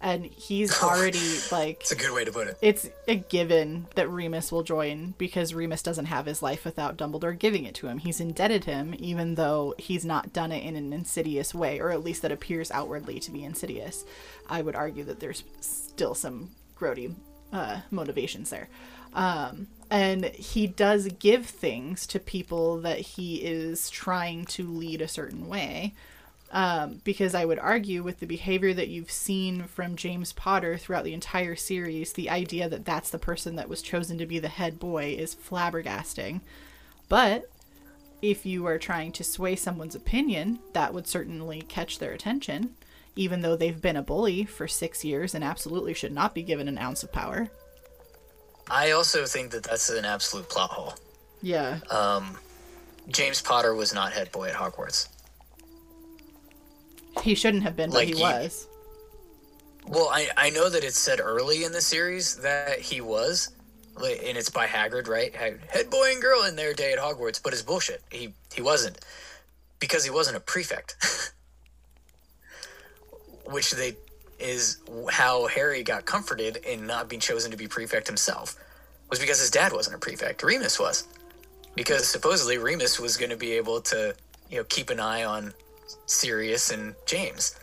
[0.00, 2.58] and he's already like It's a good way to put it.
[2.62, 7.38] it's a given that Remus will join because Remus doesn't have his life without Dumbledore
[7.38, 7.98] giving it to him.
[7.98, 12.04] He's indebted him, even though he's not done it in an insidious way, or at
[12.04, 14.04] least that appears outwardly to be insidious.
[14.48, 17.14] I would argue that there's still some grody
[17.52, 18.68] uh, motivations there.
[19.14, 25.08] Um, and he does give things to people that he is trying to lead a
[25.08, 25.94] certain way
[26.50, 31.04] um, because I would argue with the behavior that you've seen from James Potter throughout
[31.04, 34.48] the entire series, the idea that that's the person that was chosen to be the
[34.48, 36.40] head boy is flabbergasting.
[37.08, 37.50] But
[38.22, 42.76] if you are trying to sway someone's opinion, that would certainly catch their attention,
[43.14, 46.66] even though they've been a bully for six years and absolutely should not be given
[46.66, 47.48] an ounce of power.
[48.70, 50.94] I also think that that's an absolute plot hole.
[51.42, 51.78] Yeah.
[53.08, 55.08] James Potter was not head boy at Hogwarts.
[57.22, 58.66] He shouldn't have been, but he he- was.
[59.86, 63.50] Well, I I know that it's said early in the series that he was,
[63.96, 65.34] and it's by Hagrid, right?
[65.34, 68.02] Head boy and girl in their day at Hogwarts, but it's bullshit.
[68.10, 68.98] He he wasn't
[69.80, 70.96] because he wasn't a prefect,
[73.46, 73.96] which they
[74.38, 74.78] is
[75.10, 78.56] how Harry got comforted in not being chosen to be prefect himself
[79.10, 80.42] was because his dad wasn't a prefect.
[80.42, 81.08] Remus was
[81.74, 84.14] because supposedly Remus was going to be able to
[84.50, 85.52] you know keep an eye on
[86.06, 87.54] Sirius and James.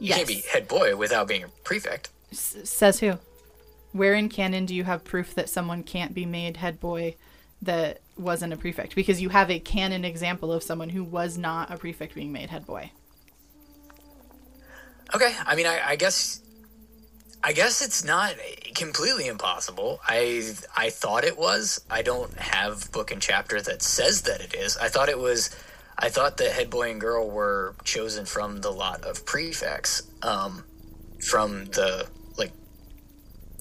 [0.00, 0.16] You Yes.
[0.18, 2.10] can't be head boy without being a prefect.
[2.32, 3.18] S- says who?
[3.92, 7.14] Where in canon do you have proof that someone can't be made head boy
[7.62, 8.94] that wasn't a prefect?
[8.96, 12.50] Because you have a canon example of someone who was not a prefect being made
[12.50, 12.90] head boy.
[15.14, 16.40] Okay, I mean, I, I guess,
[17.44, 18.34] I guess it's not
[18.74, 20.00] completely impossible.
[20.08, 21.80] I I thought it was.
[21.88, 24.76] I don't have book and chapter that says that it is.
[24.76, 25.54] I thought it was.
[25.98, 30.64] I thought that head boy and girl were chosen from the lot of prefects, um,
[31.20, 32.52] from the like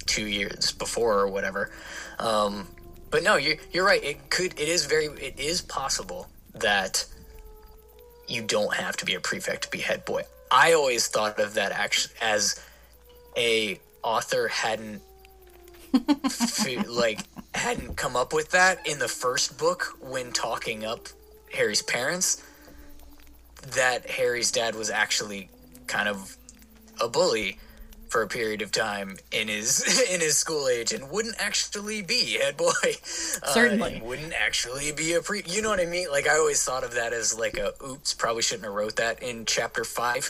[0.05, 1.71] two years before or whatever.
[2.19, 2.67] Um,
[3.11, 4.03] but no, you're you're right.
[4.03, 4.59] It could.
[4.59, 5.05] It is very.
[5.05, 7.05] It is possible that
[8.27, 10.23] you don't have to be a prefect to be head boy.
[10.49, 12.63] I always thought of that actually as
[13.37, 15.01] a author hadn't
[16.25, 17.21] f- like
[17.53, 21.07] hadn't come up with that in the first book when talking up
[21.53, 22.43] Harry's parents
[23.75, 25.49] that Harry's dad was actually
[25.87, 26.35] kind of
[27.01, 27.57] a bully
[28.09, 32.33] for a period of time in his in his school age and wouldn't actually be
[32.33, 32.69] head boy
[33.43, 33.95] Uh, Certainly.
[33.95, 36.83] and wouldn't actually be a pre you know what i mean like i always thought
[36.83, 40.29] of that as like a oops probably shouldn't have wrote that in chapter five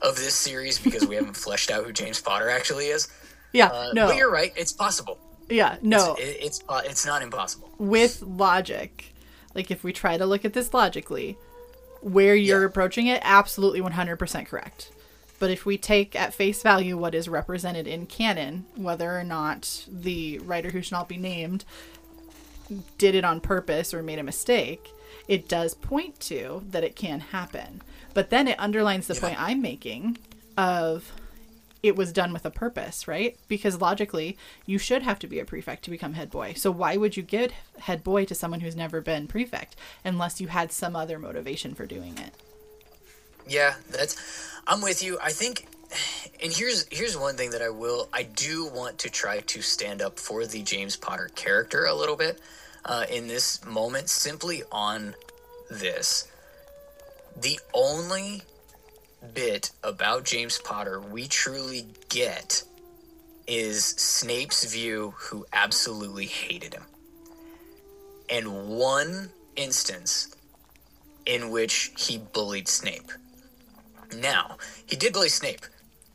[0.00, 3.08] of this series because we haven't fleshed out who james potter actually is
[3.52, 4.06] Yeah, uh, no.
[4.06, 5.18] but you're right it's possible
[5.50, 6.14] yeah, no.
[6.14, 9.12] it, it's uh, it's not impossible with logic,
[9.54, 11.36] like if we try to look at this logically,
[12.00, 12.66] where you're Yeah.
[12.66, 14.90] approaching it, absolutely 100% correct.
[15.38, 19.84] But if we take at face value what is represented in canon, whether or not
[19.88, 21.64] the writer who shall not be named
[22.96, 24.90] did it on purpose or made a mistake,
[25.28, 27.82] it does point to that it can happen.
[28.14, 30.16] But then it underlines the point I'm making
[30.56, 31.12] of
[31.84, 33.36] it was done with a purpose, right?
[33.46, 36.54] Because logically, you should have to be a prefect to become head boy.
[36.56, 40.48] So why would you give head boy to someone who's never been prefect unless you
[40.48, 42.32] had some other motivation for doing it?
[43.46, 44.16] Yeah, that's
[44.66, 45.18] I'm with you.
[45.22, 45.66] I think
[46.42, 50.00] and here's here's one thing that I will I do want to try to stand
[50.00, 52.40] up for the James Potter character a little bit
[52.86, 55.14] uh, in this moment simply on
[55.70, 56.28] this.
[57.36, 58.42] The only
[59.32, 62.62] bit about James Potter we truly get
[63.46, 66.84] is Snape's view who absolutely hated him.
[68.30, 70.34] And one instance
[71.26, 73.12] in which he bullied Snape.
[74.16, 75.66] Now, he did bully Snape.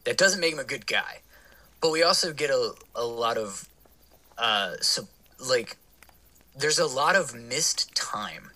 [0.06, 1.20] That doesn't make him a good guy.
[1.82, 3.68] But we also get a, a lot of,
[4.38, 5.08] uh, so,
[5.40, 5.78] like,
[6.58, 8.52] there's a lot of missed time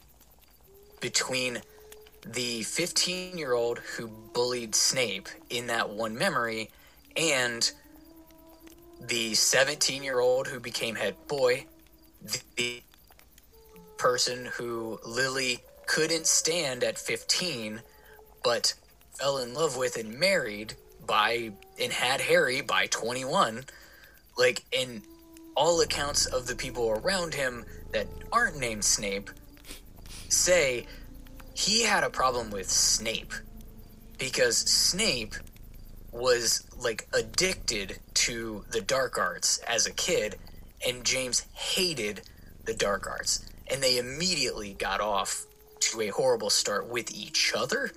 [1.00, 1.62] between
[2.26, 6.70] the 15 year old who bullied Snape in that one memory
[7.16, 7.72] and
[9.02, 11.66] the 17 year old who became head boy,
[12.56, 12.82] the
[13.98, 17.82] person who Lily couldn't stand at 15
[18.44, 18.74] but
[19.14, 20.74] fell in love with and married
[21.06, 23.66] by and had Harry by 21
[24.38, 25.02] like in
[25.56, 29.30] all accounts of the people around him that aren't named Snape
[30.30, 30.86] say
[31.54, 33.34] he had a problem with Snape
[34.18, 35.36] because Snape
[36.12, 40.36] was like addicted to the dark arts as a kid,
[40.88, 42.22] and James hated
[42.66, 45.46] the dark arts, and they immediately got off
[45.80, 47.92] to a horrible start with each other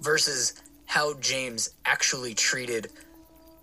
[0.00, 0.54] versus
[0.86, 2.90] how James actually treated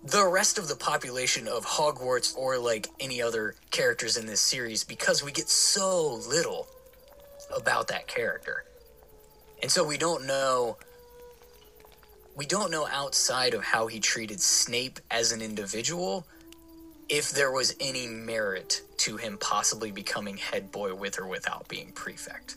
[0.04, 4.84] the rest of the population of Hogwarts or like any other characters in this series
[4.84, 6.66] because we get so little
[7.56, 8.64] about that character.
[9.64, 10.76] And so we don't know
[12.36, 16.26] we don't know outside of how he treated Snape as an individual
[17.08, 21.92] if there was any merit to him possibly becoming head boy with or without being
[21.92, 22.56] prefect.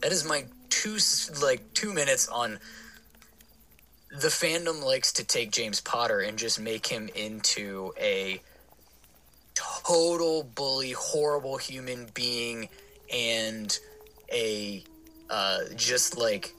[0.00, 0.96] That is my two
[1.42, 2.58] like 2 minutes on
[4.10, 8.40] the fandom likes to take James Potter and just make him into a
[9.52, 12.70] total bully, horrible human being,
[13.12, 13.78] and
[14.32, 14.82] a
[15.30, 16.54] uh, just like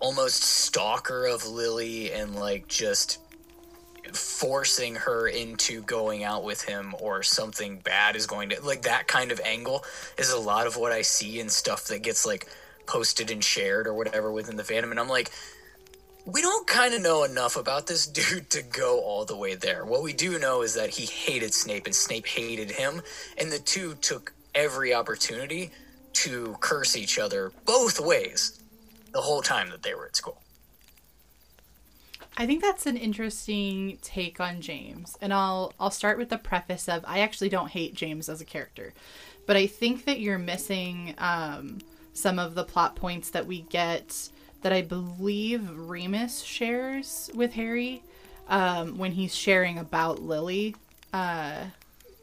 [0.00, 3.18] almost stalker of Lily, and like just
[4.12, 9.06] forcing her into going out with him or something bad is going to like that
[9.06, 9.84] kind of angle
[10.16, 12.46] is a lot of what I see in stuff that gets like
[12.86, 15.30] posted and shared or whatever within the fandom and I'm like
[16.28, 19.84] we don't kind of know enough about this dude to go all the way there.
[19.84, 23.00] What we do know is that he hated Snape and Snape hated him,
[23.38, 25.70] and the two took every opportunity
[26.14, 28.62] to curse each other both ways
[29.12, 30.42] the whole time that they were at school.
[32.36, 35.16] I think that's an interesting take on James.
[35.20, 38.44] And I'll I'll start with the preface of I actually don't hate James as a
[38.44, 38.94] character.
[39.46, 41.78] But I think that you're missing um,
[42.12, 44.28] some of the plot points that we get
[44.62, 48.02] that I believe Remus shares with Harry
[48.48, 50.74] um, when he's sharing about Lily,
[51.12, 51.64] uh,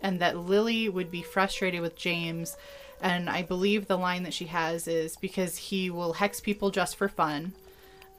[0.05, 2.55] and that Lily would be frustrated with James.
[3.01, 6.95] And I believe the line that she has is because he will hex people just
[6.95, 7.53] for fun.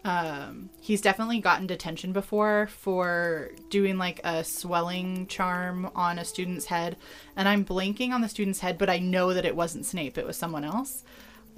[0.05, 6.67] Um, he's definitely gotten detention before for doing like a swelling charm on a student's
[6.67, 6.97] head.
[7.37, 10.27] And I'm blanking on the student's head, but I know that it wasn't Snape, it
[10.27, 11.05] was someone else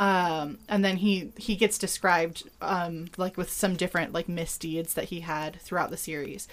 [0.01, 5.07] um, and then he he gets described um, like with some different like misdeeds that
[5.07, 6.47] he had throughout the series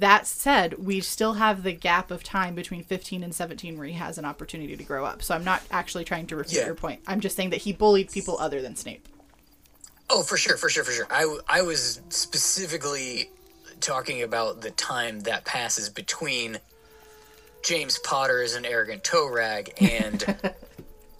[0.00, 3.92] that said we still have the gap of time between 15 and 17 where he
[3.92, 6.66] has an opportunity to grow up so i'm not actually trying to refute yeah.
[6.66, 9.06] your point i'm just saying that he bullied people other than snape
[10.10, 13.30] oh for sure for sure for sure i, I was specifically
[13.80, 16.58] talking about the time that passes between
[17.62, 20.36] james potter is an arrogant toe rag and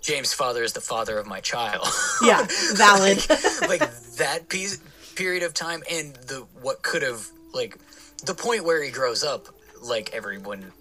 [0.05, 1.89] James' father is the father of my child.
[2.23, 3.27] Yeah, valid.
[3.27, 4.77] like, like that piece
[5.17, 7.79] period of time and the what could have like
[8.27, 9.49] the point where he grows up,
[9.83, 10.73] like everyone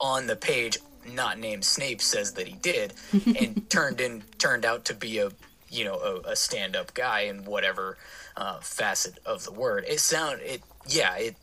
[0.00, 0.78] on the page,
[1.12, 2.94] not named Snape, says that he did,
[3.38, 5.30] and turned in turned out to be a
[5.70, 7.98] you know a, a stand up guy in whatever
[8.36, 9.84] uh, facet of the word.
[9.88, 11.36] It sound it yeah it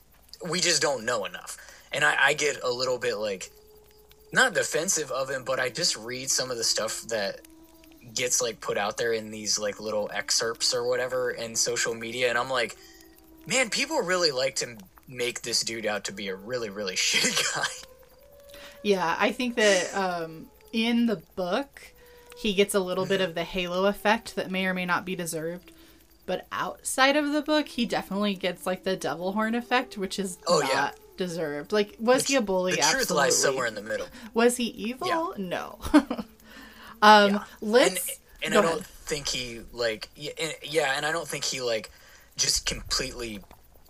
[0.48, 1.58] we just don't know enough,
[1.92, 3.52] and I, I get a little bit like
[4.34, 7.42] not defensive of him, but I just read some of the stuff that
[8.14, 12.30] gets like put out there in these like little excerpts or whatever in social media,
[12.30, 12.78] and I'm like,
[13.48, 14.78] man, people really like to
[15.08, 17.88] make this dude out to be a really really shitty guy.
[18.84, 21.94] Yeah, I think that um, in the book
[22.38, 25.16] he gets a little bit of the halo effect that may or may not be
[25.16, 25.72] deserved.
[26.26, 30.38] But outside of the book, he definitely gets like the devil horn effect, which is
[30.48, 31.72] oh, not yeah deserved.
[31.72, 32.72] Like, was the, he a bully?
[32.72, 33.24] The truth Absolutely.
[33.24, 34.08] lies somewhere in the middle.
[34.34, 35.08] Was he evil?
[35.08, 35.28] Yeah.
[35.38, 35.80] No.
[37.02, 37.44] um, yeah.
[37.62, 38.20] let's.
[38.44, 38.86] And, and I don't ahead.
[38.86, 41.92] think he like yeah, and, yeah, and I don't think he like
[42.42, 43.40] just completely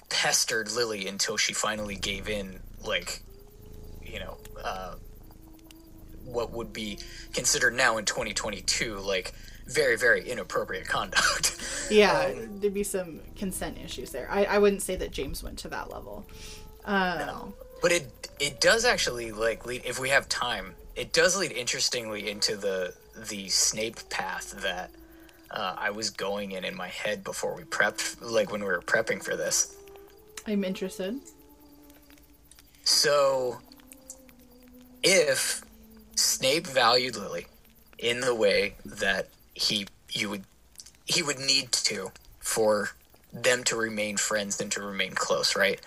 [0.09, 2.59] pestered Lily until she finally gave in.
[2.83, 3.21] Like,
[4.03, 4.95] you know, uh,
[6.25, 6.99] what would be
[7.33, 9.33] considered now in 2022 like
[9.67, 11.57] very very inappropriate conduct
[11.91, 15.57] yeah um, there'd be some consent issues there I, I wouldn't say that james went
[15.59, 16.25] to that level
[16.85, 17.53] uh, no.
[17.81, 20.75] But it it does actually like lead if we have time.
[20.95, 22.93] It does lead interestingly into the
[23.29, 24.91] the Snape path that
[25.51, 28.81] uh, I was going in in my head before we prepped, like when we were
[28.81, 29.75] prepping for this.
[30.47, 31.19] I'm interested.
[32.83, 33.59] So,
[35.03, 35.61] if
[36.15, 37.45] Snape valued Lily
[37.99, 40.43] in the way that he you would
[41.05, 42.89] he would need to for
[43.31, 45.79] them to remain friends and to remain close, right?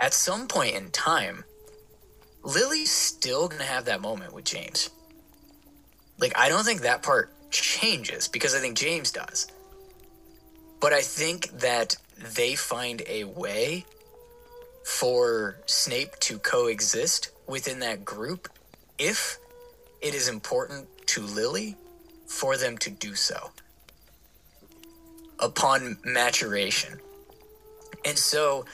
[0.00, 1.44] at some point in time,
[2.42, 4.90] Lily's still going to have that moment with James.
[6.18, 9.48] Like, I don't think that part changes because I think James does.
[10.80, 11.96] But I think that
[12.36, 13.84] they find a way
[14.84, 18.48] for Snape to coexist within that group
[18.98, 19.38] if
[20.02, 21.76] it is important to Lily
[22.26, 23.50] for them to do so
[25.40, 26.98] upon maturation
[28.04, 28.64] And so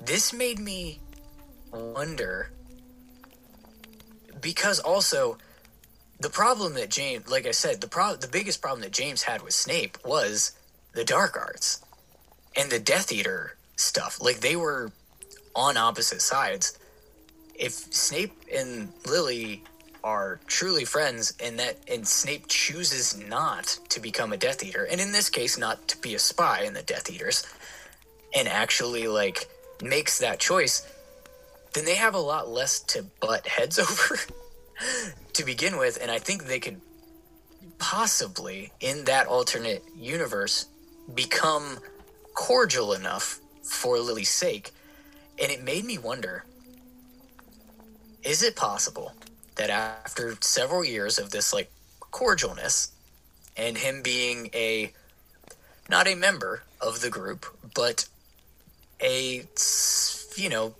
[0.00, 1.00] this made me
[1.72, 2.50] wonder
[4.40, 5.38] because also
[6.20, 9.42] the problem that James, like I said, the pro- the biggest problem that James had
[9.42, 10.52] with Snape was
[10.92, 11.80] the dark arts
[12.56, 14.20] and the Death Eater stuff.
[14.20, 14.92] Like they were
[15.56, 16.78] on opposite sides.
[17.54, 19.64] If Snape and Lily
[20.02, 25.00] are truly friends and that and Snape chooses not to become a Death Eater, and
[25.00, 27.46] in this case not to be a spy in the Death Eaters,
[28.34, 29.48] and actually like
[29.82, 30.86] makes that choice,
[31.72, 34.18] then they have a lot less to butt heads over
[35.32, 36.80] to begin with, and I think they could
[37.78, 40.66] possibly in that alternate universe
[41.14, 41.78] become
[42.34, 44.72] cordial enough for Lily's sake.
[45.40, 46.44] And it made me wonder
[48.22, 49.14] is it possible
[49.56, 51.70] that after several years of this like
[52.12, 52.90] cordialness
[53.56, 54.92] and him being a
[55.88, 58.06] not a member of the group, but
[59.00, 59.44] a
[60.36, 60.74] you know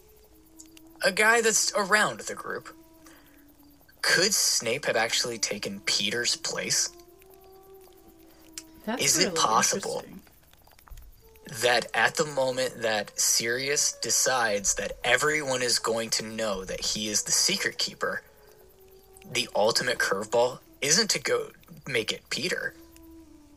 [1.03, 2.69] a guy that's around the group,
[4.03, 6.91] could Snape have actually taken Peter's place?
[8.85, 10.05] That's Is it possible?
[11.63, 17.09] that at the moment that Sirius decides that everyone is going to know that he
[17.09, 18.23] is the secret keeper,
[19.33, 21.49] the ultimate curveball isn't to go
[21.87, 22.75] make it Peter,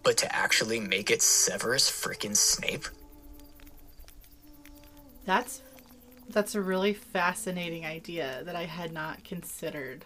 [0.04, 2.86] but to actually make it Severus freaking Snape.
[5.26, 5.62] That's
[6.30, 10.06] that's a really fascinating idea that I had not considered.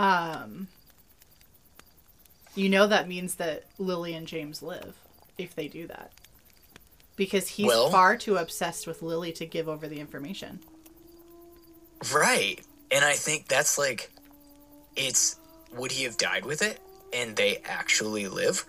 [0.00, 0.68] Um
[2.54, 4.94] you know that means that Lily and James live
[5.38, 6.10] if they do that.
[7.16, 10.60] Because he's Well- far too obsessed with Lily to give over the information.
[12.12, 12.60] Right.
[12.90, 14.10] And I think that's like
[14.96, 15.36] it's
[15.72, 16.80] would he have died with it
[17.12, 18.64] and they actually live?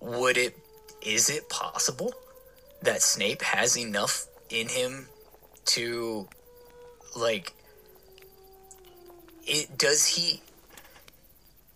[0.00, 0.58] Would it
[1.02, 2.14] is it possible
[2.80, 5.06] that Snape has enough in him
[5.66, 6.28] to
[7.14, 7.52] like
[9.46, 10.42] it does he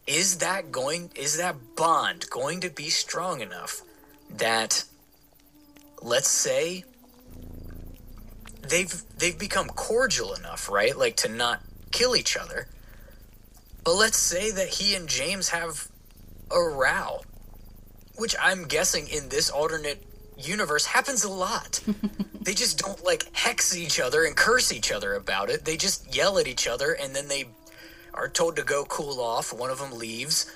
[0.07, 3.83] is that going is that bond going to be strong enough
[4.31, 4.85] that
[6.03, 6.85] let's say
[8.69, 10.97] they've they've become cordial enough, right?
[10.97, 11.63] Like to not
[11.93, 12.69] kill each other.
[13.85, 15.89] But let's say that he and James have
[16.51, 17.21] a row,
[18.17, 20.03] which I'm guessing in this alternate
[20.37, 21.81] universe happens a lot.
[22.41, 25.65] they just don't like hex each other and curse each other about it.
[25.65, 27.45] They just yell at each other and then they
[28.17, 29.53] are told to go cool off.
[29.53, 30.51] One of them leaves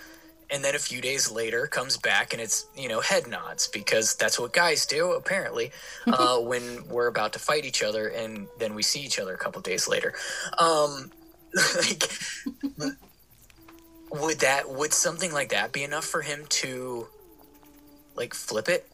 [0.50, 4.14] and then a few days later comes back and it's you know head nods because
[4.16, 5.70] that's what guys do apparently
[6.06, 9.38] uh, when we're about to fight each other and then we see each other a
[9.38, 10.14] couple days later
[10.58, 11.10] um
[11.76, 12.10] like
[14.10, 17.06] would that would something like that be enough for him to
[18.16, 18.88] like flip it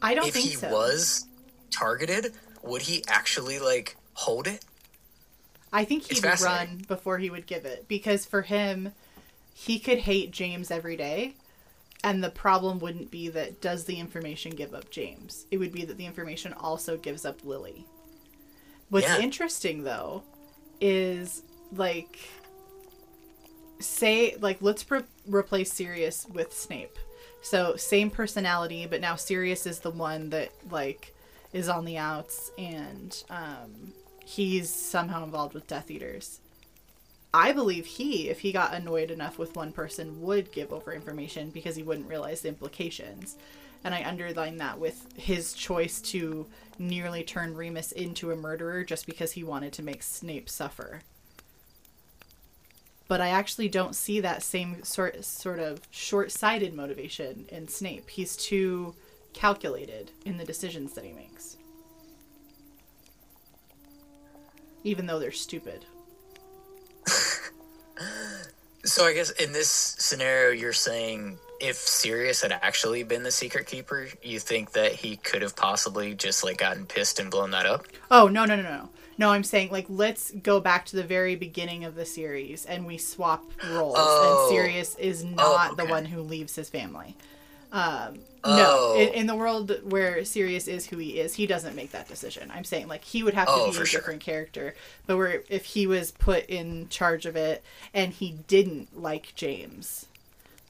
[0.00, 0.70] I don't if think he so.
[0.70, 1.26] was
[1.70, 4.64] targeted would he actually like hold it
[5.72, 8.92] I think he'd run before he would give it because for him,
[9.54, 11.34] he could hate James every day,
[12.04, 15.46] and the problem wouldn't be that does the information give up James.
[15.50, 17.86] It would be that the information also gives up Lily.
[18.90, 19.20] What's Yeah.
[19.20, 20.22] interesting though
[20.80, 21.42] is
[21.74, 22.18] like
[23.80, 26.98] say like let's re- replace Sirius with Snape.
[27.42, 31.14] So same personality, but now Sirius is the one that like
[31.52, 33.92] is on the outs and um
[34.24, 36.40] he's somehow involved with Death Eaters.
[37.34, 41.50] I believe he, if he got annoyed enough with one person, would give over information
[41.50, 43.36] because he wouldn't realize the implications.
[43.84, 46.46] And I underline that with his choice to
[46.78, 51.00] nearly turn Remus into a murderer just because he wanted to make Snape suffer.
[53.08, 58.08] But I actually don't see that same sort sort of short-sighted motivation in Snape.
[58.10, 58.94] He's too
[59.32, 61.56] calculated in the decisions that he makes.
[64.84, 65.84] Even though they're stupid.
[68.84, 73.66] so i guess in this scenario you're saying if Sirius had actually been the secret
[73.66, 77.66] keeper, you think that he could have possibly just like gotten pissed and blown that
[77.66, 77.86] up?
[78.10, 79.30] Oh no no no no no!
[79.30, 82.98] I'm saying like let's go back to the very beginning of the series and we
[82.98, 83.94] swap roles.
[83.96, 84.48] Oh.
[84.48, 85.92] And Sirius is not the okay.
[85.92, 87.16] one who leaves his family.
[87.70, 88.56] Um, Oh.
[88.56, 89.12] No, in, oh.
[89.12, 92.50] in the world where Sirius is who he is, he doesn't make that decision.
[92.52, 94.00] I'm saying like he would have to Oh, be a sure.
[94.00, 94.74] different character.
[95.06, 97.62] But where if he was put in charge of it
[97.94, 100.06] and he didn't like James,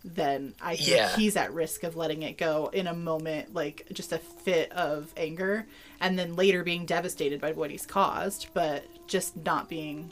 [0.05, 1.17] then I think Yeah.
[1.17, 5.13] he's at risk of letting it go in a moment, like just a fit of
[5.17, 5.67] anger,
[6.01, 10.11] and then later being devastated by what he's caused, but just not being,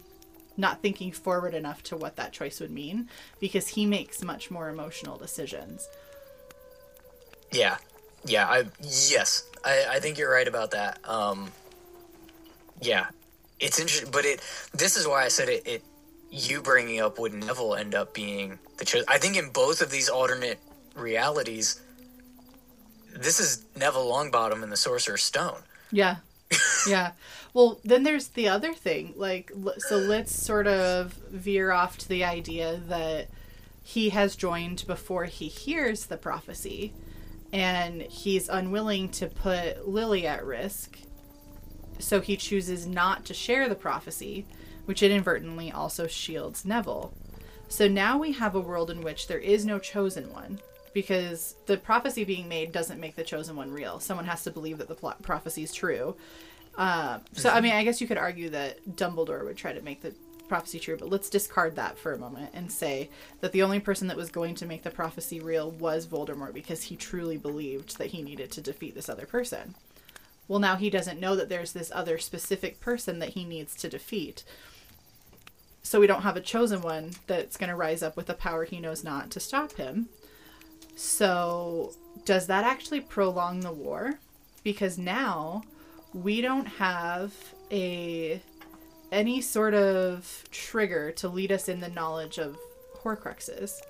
[0.56, 3.08] not thinking forward enough to what that choice would mean,
[3.40, 5.88] because he makes much more emotional decisions.
[7.52, 7.76] Yeah.
[8.24, 10.98] yeah, I yes, I, I think you're right about that.
[11.08, 11.50] Um,
[12.80, 13.06] yeah,
[13.58, 14.40] it's interesting, but it.
[14.72, 15.66] This is why I said it.
[15.66, 15.82] It
[16.30, 19.06] you bringing up would Neville end up being the chosen.
[19.08, 20.60] I think in both of these alternate
[20.94, 21.80] realities,
[23.16, 25.62] this is Neville Longbottom and the Sorcerer's Stone.
[25.90, 26.16] Yeah.
[26.88, 27.12] yeah.
[27.52, 29.14] Well, then there's the other thing.
[29.16, 33.28] Like, so let's sort of veer off to the idea that
[33.82, 36.92] he has joined before he hears the prophecy
[37.52, 40.98] and he's unwilling to put Lily at risk.
[41.98, 44.46] So he chooses not to share the prophecy,
[44.86, 47.12] which inadvertently also shields Neville.
[47.68, 50.58] So now we have a world in which there is no chosen one
[50.92, 54.00] because the prophecy being made doesn't make the chosen one real.
[54.00, 56.16] Someone has to believe that the pl- prophecy is true.
[56.76, 60.02] Uh, so, I mean, I guess you could argue that Dumbledore would try to make
[60.02, 60.14] the
[60.50, 63.08] prophecy true, but let's discard that for a moment and say
[63.40, 66.82] that the only person that was going to make the prophecy real was Voldemort because
[66.82, 69.76] he truly believed that he needed to defeat this other person.
[70.48, 73.88] Well, now he doesn't know that there's this other specific person that he needs to
[73.88, 74.42] defeat.
[75.82, 78.64] So we don't have a chosen one that's going to rise up with a power
[78.64, 80.08] he knows not to stop him.
[80.96, 81.92] So,
[82.24, 84.18] does that actually prolong the war?
[84.64, 85.62] Because now
[86.12, 87.32] we don't have
[87.70, 88.42] a
[89.12, 92.56] any sort of trigger to lead us in the knowledge of
[93.02, 93.80] horcruxes.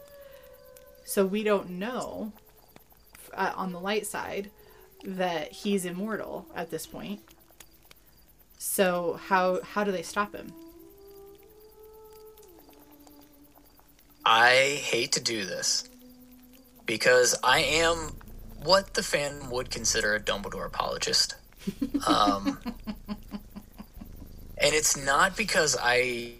[1.05, 2.33] So we don't know
[3.35, 4.51] uh, on the light side
[5.05, 7.21] that he's immortal at this point.
[8.59, 10.53] So how how do they stop him?
[14.25, 15.89] I hate to do this
[16.85, 18.17] because I am
[18.63, 21.37] what the fan would consider a Dumbledore apologist.
[22.07, 22.59] Um,
[24.61, 26.33] and it's not because I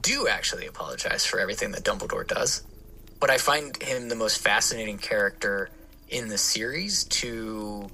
[0.00, 2.62] do actually apologize for everything that Dumbledore does,
[3.20, 5.70] but I find him the most fascinating character
[6.08, 7.88] in the series to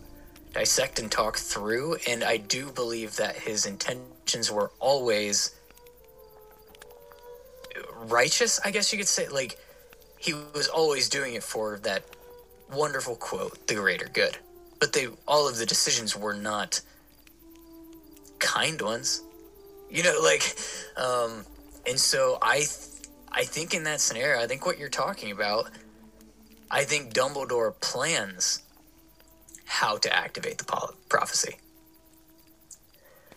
[0.52, 1.96] dissect and talk through.
[2.08, 5.54] And I do believe that his intentions were always
[7.96, 9.28] righteous, I guess you could say.
[9.28, 9.58] Like,
[10.18, 12.02] he was always doing it for that
[12.72, 14.38] wonderful quote, the greater good.
[14.78, 16.80] But they all of the decisions were not
[18.42, 19.22] kind ones.
[19.90, 20.56] You know, like
[20.96, 21.44] um
[21.86, 22.78] and so I th-
[23.30, 25.70] I think in that scenario, I think what you're talking about,
[26.70, 28.62] I think Dumbledore plans
[29.64, 31.56] how to activate the pol- prophecy.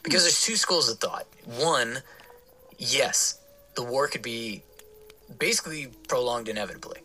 [0.03, 1.26] Because there's two schools of thought.
[1.45, 1.99] One,
[2.78, 3.39] yes,
[3.76, 4.62] the war could be
[5.39, 6.99] basically prolonged inevitably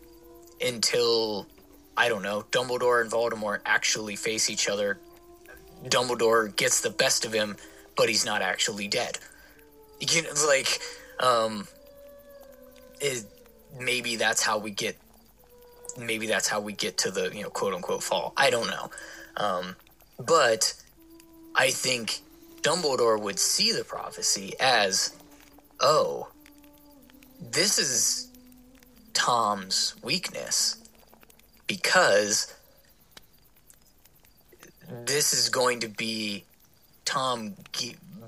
[0.61, 1.47] until
[1.97, 4.99] I don't know, Dumbledore and Voldemort actually face each other.
[5.85, 7.57] Dumbledore gets the best of him,
[7.95, 9.17] but he's not actually dead.
[9.99, 10.79] You know, like,
[11.19, 11.67] um,
[12.99, 13.23] it,
[13.79, 14.97] maybe that's how we get.
[15.95, 18.33] Maybe that's how we get to the you know quote unquote fall.
[18.35, 18.89] I don't know,
[19.37, 19.75] um,
[20.17, 20.73] but
[21.55, 22.21] I think
[22.61, 25.15] Dumbledore would see the prophecy as,
[25.79, 26.29] oh,
[27.39, 28.27] this is
[29.13, 30.77] Tom's weakness
[31.67, 32.53] because
[35.05, 36.43] this is going to be
[37.11, 37.55] Tom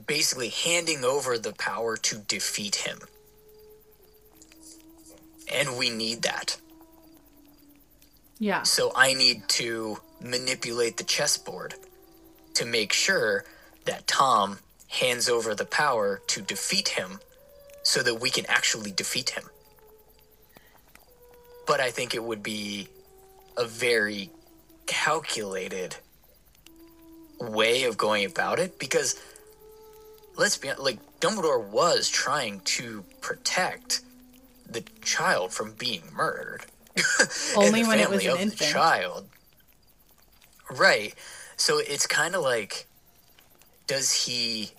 [0.07, 2.99] basically handing over the power to defeat him.
[5.53, 6.57] And we need that.
[8.39, 8.63] Yeah.
[8.63, 11.75] So I need to manipulate the chessboard
[12.55, 13.45] to make sure
[13.86, 14.59] that Tom
[14.89, 17.19] hands over the power to defeat him
[17.84, 19.43] so that we can actually defeat him.
[21.65, 22.89] But I think it would be
[23.55, 24.29] a very
[24.88, 25.95] calculated
[27.39, 29.19] way of going about it because
[30.36, 34.01] let's be like Dumbledore was trying to protect
[34.69, 36.65] the child from being murdered.
[37.57, 38.71] Only when it was an of the infant.
[38.71, 39.29] child.
[40.69, 41.13] Right.
[41.57, 42.88] So it's kind of like
[43.88, 44.71] does he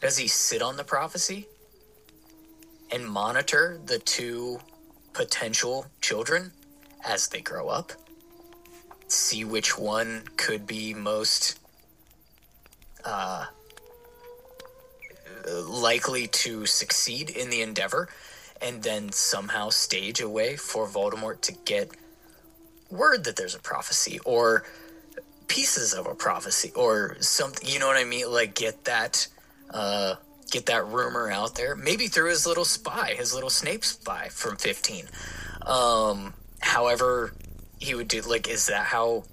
[0.00, 1.46] does he sit on the prophecy
[2.90, 4.60] and monitor the two
[5.12, 6.52] potential children
[7.04, 7.92] as they grow up?
[9.10, 11.58] See which one could be most
[13.04, 13.46] uh,
[15.66, 18.08] likely to succeed in the endeavor,
[18.62, 21.90] and then somehow stage a way for Voldemort to get
[22.88, 24.64] word that there's a prophecy or
[25.48, 27.68] pieces of a prophecy or something.
[27.68, 28.30] You know what I mean?
[28.30, 29.26] Like get that.
[29.70, 30.14] Uh,
[30.52, 34.56] get that rumor out there maybe through his little spy his little snape spy from
[34.56, 35.04] 15
[35.64, 37.32] um however
[37.80, 39.24] he would do like is that how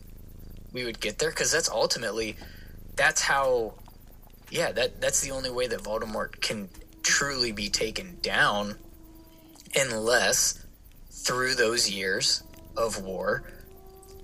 [0.74, 2.36] we would get there because that's ultimately
[2.96, 3.74] that's how
[4.50, 6.68] yeah that that's the only way that voldemort can
[7.04, 8.76] truly be taken down
[9.76, 10.66] unless
[11.12, 12.44] through those years
[12.76, 13.44] of war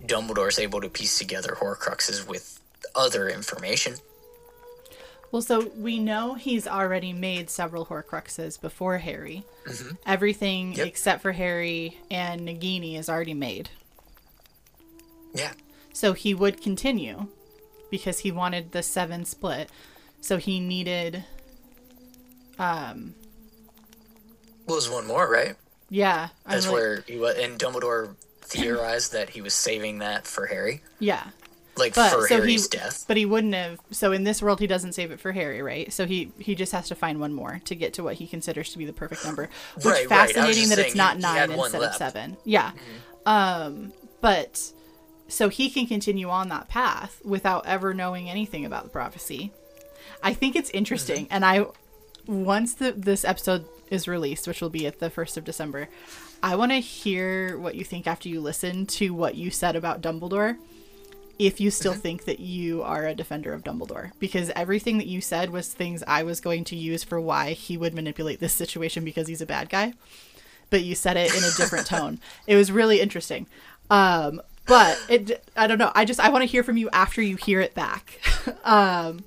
[0.06, 2.60] Dumbledore's able to piece together Horcruxes with
[2.96, 3.96] other information.
[5.32, 9.44] Well, so we know he's already made several Horcruxes before Harry.
[9.66, 9.96] Mm-hmm.
[10.06, 10.88] Everything Yep.
[10.88, 13.70] except for Harry and Nagini is already made.
[15.34, 15.54] Yeah.
[15.94, 17.28] So he would continue
[17.92, 19.70] because he wanted the seven split.
[20.22, 21.24] So he needed,
[22.60, 23.16] um,
[24.66, 25.56] Well, there's one more, right?
[25.90, 26.30] yeah.
[26.46, 30.46] I'm That's like- where he was, and Dumbledore theorized that he was saving that for
[30.48, 31.24] Harry, Yeah.
[31.76, 33.06] like But for so Harry's he, death.
[33.08, 33.80] but he wouldn't have.
[33.92, 35.92] So in this world, he doesn't save it for Harry, right?
[35.92, 38.72] So he he just has to find one more to get to what he considers
[38.72, 39.50] to be the perfect number.
[39.76, 40.02] Which Right, right.
[40.04, 42.38] Was fascinating just that it's not he- he nine one instead of seven.
[42.46, 42.72] Yeah.
[43.26, 44.72] Um, but
[45.34, 49.52] so he can continue on that path without ever knowing anything about the prophecy.
[50.22, 51.66] I think it's interesting, and I
[52.28, 55.90] once the this episode is released, which will be at the first of December,
[56.42, 60.02] I want to hear what you think after you listen to what you said about
[60.02, 60.58] Dumbledore.
[61.40, 65.20] If you still think that you are a defender of Dumbledore, because everything that you
[65.20, 69.04] said was things I was going to use for why he would manipulate this situation
[69.04, 69.94] because he's a bad guy,
[70.70, 72.20] but you said it in a different tone.
[72.46, 73.48] It was really interesting.
[73.90, 75.92] Um, but it, I don't know.
[75.94, 78.20] I just I want to hear from you after you hear it back.
[78.64, 79.24] um,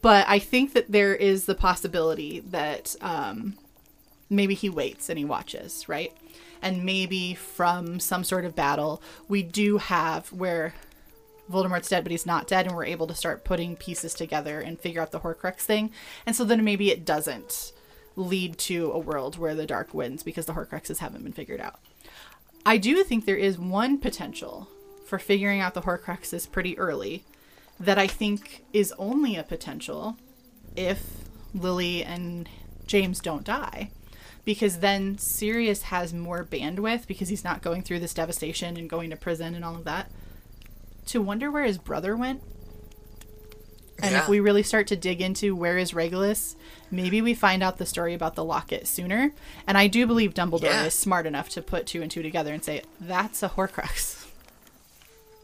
[0.00, 3.54] but I think that there is the possibility that um,
[4.28, 6.12] maybe he waits and he watches, right?
[6.60, 10.74] And maybe from some sort of battle, we do have where
[11.50, 14.80] Voldemort's dead, but he's not dead, and we're able to start putting pieces together and
[14.80, 15.90] figure out the Horcrux thing.
[16.24, 17.72] And so then maybe it doesn't
[18.16, 21.80] lead to a world where the dark wins because the Horcruxes haven't been figured out.
[22.64, 24.68] I do think there is one potential
[25.04, 27.24] for figuring out the Horcruxes pretty early
[27.80, 30.16] that I think is only a potential
[30.76, 32.48] if Lily and
[32.86, 33.90] James don't die.
[34.44, 39.10] Because then Sirius has more bandwidth because he's not going through this devastation and going
[39.10, 40.10] to prison and all of that.
[41.06, 42.42] To wonder where his brother went.
[44.02, 46.56] And if we really start to dig into where is Regulus,
[46.90, 49.32] maybe we find out the story about the locket sooner.
[49.66, 50.84] And I do believe Dumbledore Yeah.
[50.84, 54.26] is smart enough to put two and two together and say, that's a Horcrux.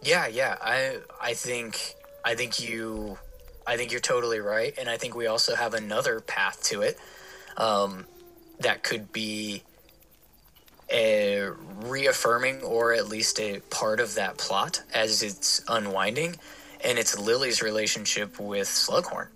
[0.03, 0.57] Yeah, yeah.
[0.63, 1.95] I I think
[2.25, 3.19] I think you
[3.67, 6.99] I think you're totally right, and I think we also have another path to it.
[7.57, 8.07] Um,
[8.61, 9.63] that could be
[10.91, 11.51] a
[11.83, 16.37] reaffirming or at least a part of that plot as it's unwinding,
[16.85, 19.29] and it's Lily's relationship with Slughorn.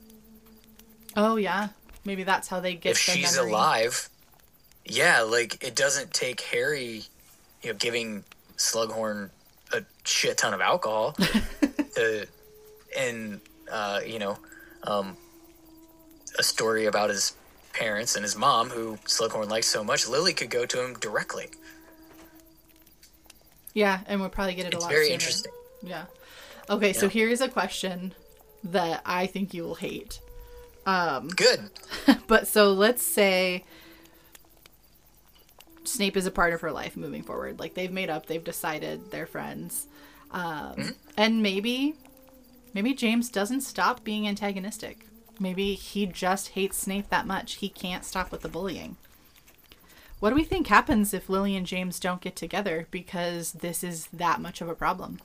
[1.17, 1.69] Oh, yeah.
[2.05, 3.53] Maybe that's how they get if she's memory.
[3.53, 4.09] alive,
[4.85, 7.03] yeah, like it doesn't take Harry,
[7.63, 8.25] you know, giving
[8.57, 9.31] Slughorn
[9.73, 11.13] a shit ton of alcohol
[11.95, 12.27] to,
[12.99, 13.41] and
[13.71, 14.37] uh, you know,
[14.83, 15.17] um,
[16.39, 17.35] a story about his
[17.73, 20.09] parents and his mom, who Slughorn likes so much.
[20.09, 21.47] Lily could go to him directly.
[23.75, 25.15] Yeah, and we'll probably get it a It's lot very sooner.
[25.15, 25.53] interesting.
[25.83, 26.05] Yeah.
[26.71, 28.15] Okay, so here is a question
[28.65, 30.21] that I think you will hate.
[30.87, 31.71] Um, Good.
[32.27, 33.65] But so let's say
[35.85, 37.59] Snape is a part of her life moving forward.
[37.59, 39.87] Like they've made up, they've decided they're friends.
[40.31, 41.95] Um, And maybe,
[42.73, 45.07] maybe James doesn't stop being antagonistic.
[45.39, 47.55] Maybe he just hates Snape that much.
[47.55, 48.97] He can't stop with the bullying.
[50.21, 54.07] What do we think happens if Lily and James don't get together because this is
[54.13, 55.19] that much of a problem?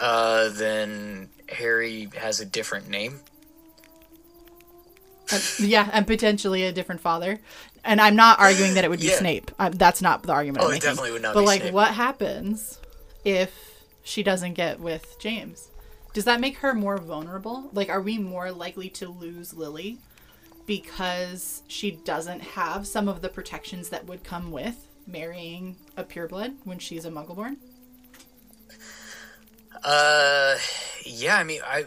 [0.00, 3.20] Uh, then Harry has a different name.
[5.32, 7.38] Uh, yeah, and potentially a different father.
[7.84, 9.18] And I'm not arguing that it would be Yeah.
[9.18, 9.50] Snape.
[9.58, 10.62] Uh, that's not the argument.
[10.64, 10.88] Oh, I'm it making.
[10.90, 11.74] definitely would not But like, Snape.
[11.74, 12.78] what happens
[13.24, 13.52] if
[14.02, 15.68] she doesn't get with James?
[16.12, 17.70] Does that make her more vulnerable?
[17.72, 19.98] Like, are we more likely to lose Lily
[20.66, 26.54] because she doesn't have some of the protections that would come with marrying a pureblood
[26.64, 27.56] when she's a Muggleborn?
[29.84, 30.56] Uh,
[31.04, 31.36] yeah.
[31.36, 31.84] I mean, I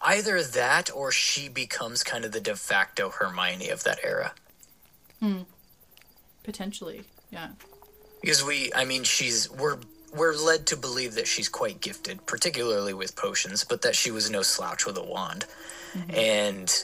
[0.00, 4.32] either that or she becomes kind of the de facto Hermione of that era.
[5.20, 5.40] Hmm.
[6.42, 7.48] Potentially, yeah.
[8.20, 9.78] Because we, I mean, she's we're
[10.14, 14.30] we're led to believe that she's quite gifted, particularly with potions, but that she was
[14.30, 15.46] no slouch with a wand,
[16.08, 16.82] and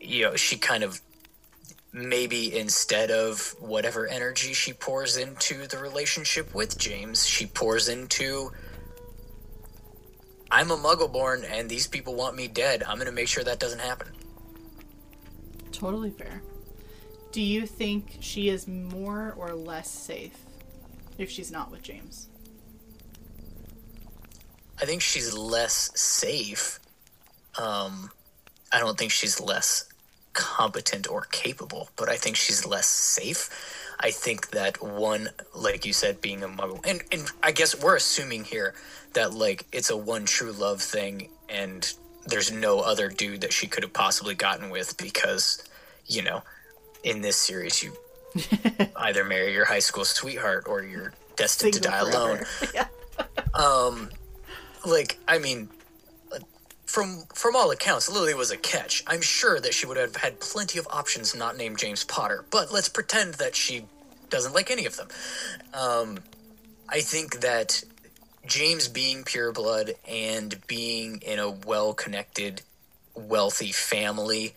[0.00, 1.00] you know, she kind of
[1.92, 8.52] maybe instead of whatever energy she pours into the relationship with James, she pours into.
[10.52, 12.82] I'm a Muggleborn, and these people want me dead.
[12.86, 14.08] I'm gonna make sure that doesn't happen.
[15.72, 16.42] Totally fair.
[17.32, 20.36] Do you think she is more or less safe
[21.18, 22.28] if she's not with James?
[24.80, 26.80] I think she's less safe.
[27.58, 28.10] Um,
[28.72, 29.84] I don't think she's less
[30.32, 33.48] competent or capable, but I think she's less safe.
[34.00, 37.96] I think that one, like you said, being a muggle, and and I guess we're
[37.96, 38.74] assuming here
[39.14, 41.92] that like it's a one true love thing, and
[42.26, 45.62] there's no other dude that she could have possibly gotten with because,
[46.06, 46.42] you know,
[47.02, 47.92] in this series you
[48.96, 52.38] either marry your high school sweetheart or you're destined to die Single alone.
[52.44, 52.72] forever.
[52.74, 52.86] yeah.
[54.86, 55.68] Like, I mean,
[56.86, 59.04] from from all accounts, Lily was a catch.
[59.06, 62.72] I'm sure that she would have had plenty of options not named James Potter, but
[62.72, 63.84] let's pretend that she
[64.30, 65.08] doesn't like any of them.
[65.74, 66.18] Um,
[66.88, 67.84] I think that
[68.46, 72.62] James being pure blood and being in a well connected,
[73.14, 74.54] wealthy family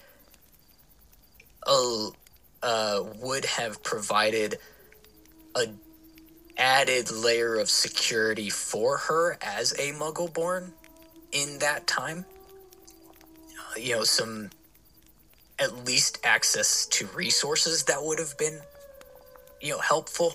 [1.68, 2.08] uh,
[2.62, 4.58] uh, would have provided
[5.56, 5.68] a
[6.58, 10.74] added layer of security for her as a muggle born
[11.32, 12.26] in that time.
[13.60, 14.50] Uh, you know, some
[15.60, 18.60] at least access to resources that would have been,
[19.62, 20.34] you know, helpful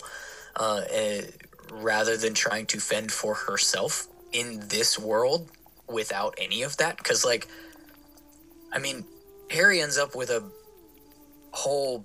[0.56, 1.22] uh, eh,
[1.70, 5.48] rather than trying to fend for herself in this world
[5.88, 6.98] without any of that.
[6.98, 7.48] Because, like,
[8.72, 9.04] I mean,
[9.50, 10.42] Harry ends up with a
[11.52, 12.04] whole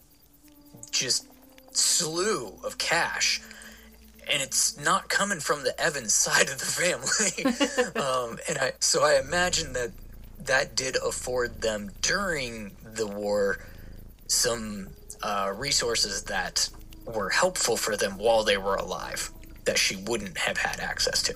[0.92, 1.28] just
[1.72, 3.42] slew of cash
[4.32, 7.46] and it's not coming from the Evans side of the family.
[8.02, 9.92] um, and I, so I imagine that
[10.46, 13.60] that did afford them during the war
[14.28, 14.90] some
[15.22, 16.70] uh, resources that
[17.06, 19.32] were helpful for them while they were alive
[19.66, 21.34] that she wouldn't have had access to.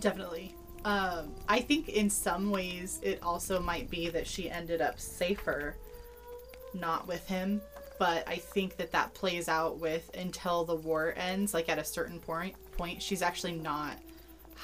[0.00, 0.54] Definitely.
[0.84, 5.76] Um, I think in some ways it also might be that she ended up safer
[6.74, 7.60] not with him,
[7.98, 11.84] but I think that that plays out with until the war ends, like at a
[11.84, 13.96] certain point, point she's actually not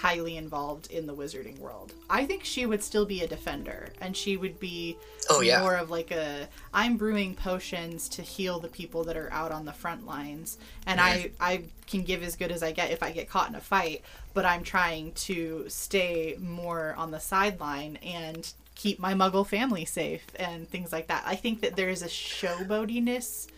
[0.00, 1.92] highly involved in the wizarding world.
[2.08, 4.96] I think she would still be a defender and she would be
[5.28, 5.60] Oh, yeah.
[5.60, 9.66] more of like a I'm brewing potions to heal the people that are out on
[9.66, 11.34] the front lines and I mm-hmm.
[11.42, 14.02] I can give as good as I get if I get caught in a fight,
[14.32, 20.24] but I'm trying to stay more on the sideline and keep my muggle family safe
[20.36, 21.24] and things like that.
[21.26, 23.48] I think that there is a showboatiness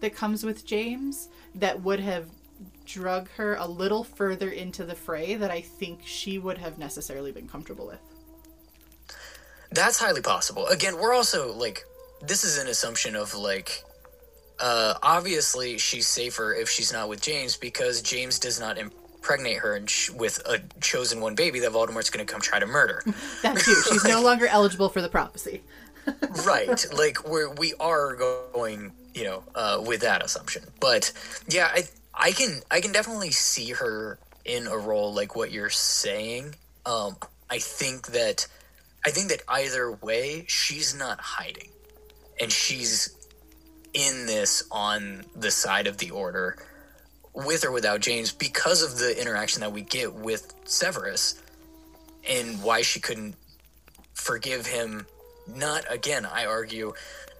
[0.00, 2.26] that comes with James that would have
[2.84, 7.32] drug her a little further into the fray that I think she would have necessarily
[7.32, 8.00] been comfortable with.
[9.70, 10.66] That's highly possible.
[10.66, 11.84] Again, we're also like
[12.20, 13.82] this is an assumption of like
[14.60, 19.74] uh obviously she's safer if she's not with James because James does not impregnate her
[19.74, 23.02] and sh- with a chosen one baby that Voldemort's going to come try to murder.
[23.42, 23.74] That too.
[23.90, 25.62] She's no longer eligible for the prophecy.
[26.46, 26.84] right.
[26.94, 30.64] Like we're we are going, you know, uh with that assumption.
[30.80, 31.12] But
[31.48, 31.84] yeah, I
[32.22, 36.54] I can I can definitely see her in a role like what you're saying.
[36.86, 37.16] Um
[37.50, 38.46] I think that
[39.04, 41.68] I think that either way, she's not hiding.
[42.40, 43.16] And she's
[43.92, 46.56] in this on the side of the order
[47.34, 51.42] with or without James because of the interaction that we get with Severus
[52.28, 53.34] and why she couldn't
[54.14, 55.06] forgive him
[55.48, 56.92] not again i argue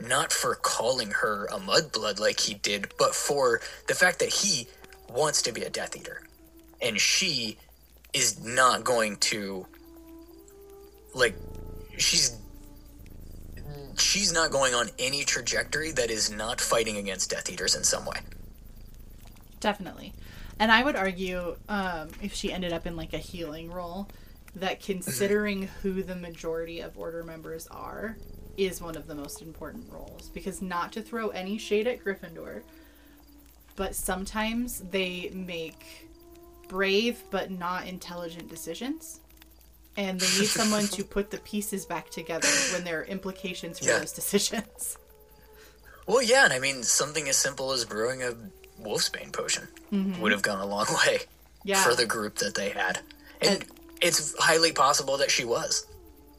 [0.06, 4.66] not for calling her a mudblood like he did but for the fact that he
[5.08, 6.22] wants to be a death eater.
[6.80, 7.58] And she
[8.12, 9.66] is not going to
[11.14, 11.36] like
[11.96, 12.38] she's
[13.98, 18.04] she's not going on any trajectory that is not fighting against death eaters in some
[18.04, 18.18] way.
[19.60, 20.12] Definitely.
[20.58, 24.08] And I would argue, um, if she ended up in like a healing role,
[24.56, 28.16] that considering who the majority of order members are,
[28.56, 30.30] is one of the most important roles.
[30.32, 32.62] Because not to throw any shade at Gryffindor,
[33.76, 36.08] but sometimes they make
[36.68, 39.20] brave but not intelligent decisions.
[39.96, 43.86] And they need someone to put the pieces back together when there are implications for
[43.86, 43.98] Yeah.
[43.98, 44.98] those decisions.
[46.04, 48.32] Well, yeah, and I mean something as simple as brewing a
[48.82, 50.20] wolfsbane potion mm-hmm.
[50.20, 51.20] would have gone a long way
[51.62, 51.82] Yeah.
[51.84, 52.98] for the group that they had,
[53.40, 53.64] and
[54.00, 55.86] it's highly possible that she was.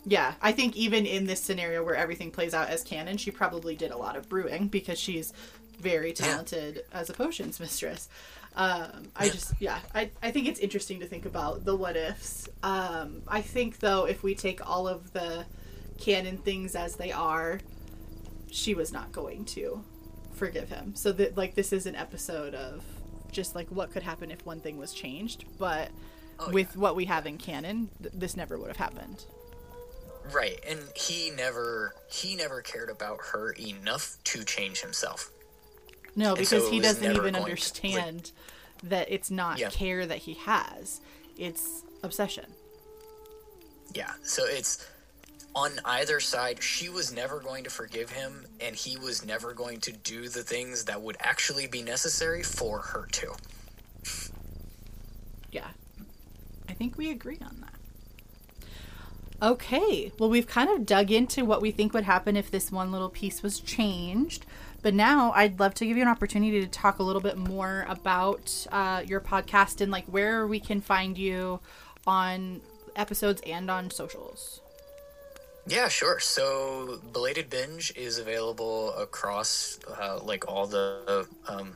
[0.05, 3.75] Yeah, I think even in this scenario where everything plays out as canon, she probably
[3.75, 5.31] did a lot of brewing because she's
[5.79, 8.09] very talented as a potions mistress.
[8.55, 12.49] Um, I just, yeah, I, I think it's interesting to think about the what ifs.
[12.61, 15.45] Um, I think, though, if we take all of the
[15.99, 17.59] canon things as they are,
[18.51, 19.83] she was not going to
[20.33, 20.95] forgive him.
[20.95, 22.83] So that, like, this is an episode of
[23.31, 25.89] just like what could happen if one thing was changed, but.
[26.39, 29.25] Oh, with what we have in canon, th- this never would have happened.
[30.32, 35.30] Right, and he never he never cared about her enough to change himself.
[36.15, 38.32] No, because so he doesn't even going to, like- understand
[38.84, 39.69] that it's not Yeah.
[39.69, 41.01] care that he has.
[41.38, 42.45] It's obsession.
[43.93, 44.86] Yeah, so it's
[45.55, 49.80] on either side, she was never going to forgive him, and he was never going
[49.82, 53.36] to do the things that would actually be necessary for her to.
[55.51, 55.67] Yeah.
[56.67, 57.72] I think we agree on that.
[59.43, 62.93] Okay, well, we've kind of dug into what we think would happen if this one
[62.93, 64.45] little piece was changed.
[64.81, 67.85] But now I'd love to give you an opportunity to talk a little bit more
[67.89, 71.59] about uh, your podcast and like where we can find you
[72.07, 72.61] on
[72.95, 74.61] episodes and on socials.
[75.67, 76.21] Yeah, sure.
[76.21, 81.75] So, Belated Binge is available across uh, like all the um,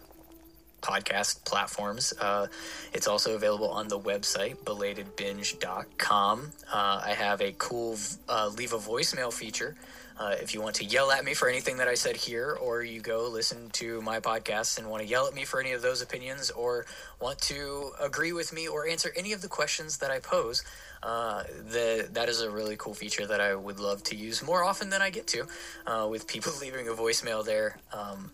[0.82, 2.14] podcast platforms.
[2.20, 2.48] Uh,
[2.94, 6.52] it's also available on the website, belatedbinge.com.
[6.72, 7.98] Uh, I have a cool
[8.30, 9.76] uh, leave a voicemail feature.
[10.20, 12.82] Uh, if you want to yell at me for anything that I said here, or
[12.82, 15.84] you go listen to my podcast and want to yell at me for any of
[15.84, 16.86] those opinions, or
[17.22, 20.64] want to agree with me or answer any of the questions that I pose,
[21.04, 24.64] uh, the, that is a really cool feature that I would love to use more
[24.64, 25.46] often than I get to,
[25.86, 27.78] uh, with people leaving a voicemail there.
[27.94, 28.32] Um,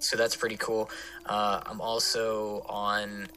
[0.00, 0.90] so that's pretty cool.
[1.26, 3.28] Uh, I'm also on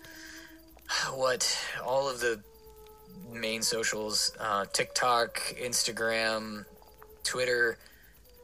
[1.13, 2.41] what all of the
[3.31, 6.65] main socials: uh, TikTok, Instagram,
[7.23, 7.77] Twitter,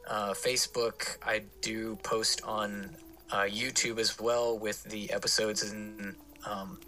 [0.08, 1.16] uh, Facebook.
[1.22, 2.90] I do post on
[3.32, 6.14] uh, YouTube as well with the episodes and
[6.46, 6.78] um,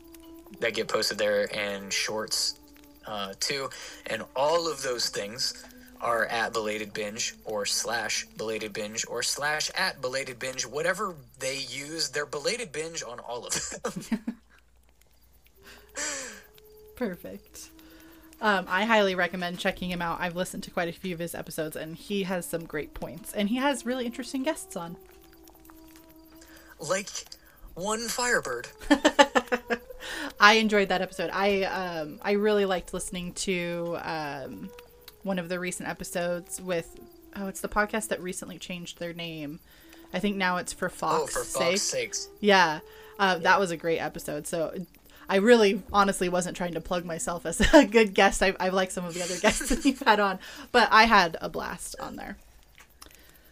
[0.60, 2.58] that get posted there and shorts
[3.06, 3.70] uh, too.
[4.06, 5.64] And all of those things
[6.02, 11.58] are at belated binge or slash belated binge or slash at belated binge whatever they
[11.70, 14.20] use they're belated binge on all of them.
[16.96, 17.70] Perfect.
[18.40, 20.20] Um, i highly recommend checking him out.
[20.20, 23.32] I've listened to quite a few of his episodes and he has some great points
[23.32, 24.96] and he has really interesting guests on.
[26.80, 27.08] Like
[27.74, 28.66] one Fyrebyrd.
[30.40, 31.30] I enjoyed that episode.
[31.32, 34.68] I um, i really liked listening to um,
[35.22, 36.98] one of the recent episodes with
[37.36, 39.60] oh, it's the podcast that recently changed their name.
[40.12, 41.22] I think now it's for Fox.
[41.22, 41.62] Oh, for sake.
[41.62, 42.28] Fox sakes.
[42.40, 42.80] Yeah,
[43.18, 44.46] uh, that was a great episode.
[44.46, 44.74] So
[45.28, 48.42] I really, honestly, wasn't trying to plug myself as a good guest.
[48.42, 50.38] I, I like some of the other guests that you've had on,
[50.72, 52.36] but I had a blast on there.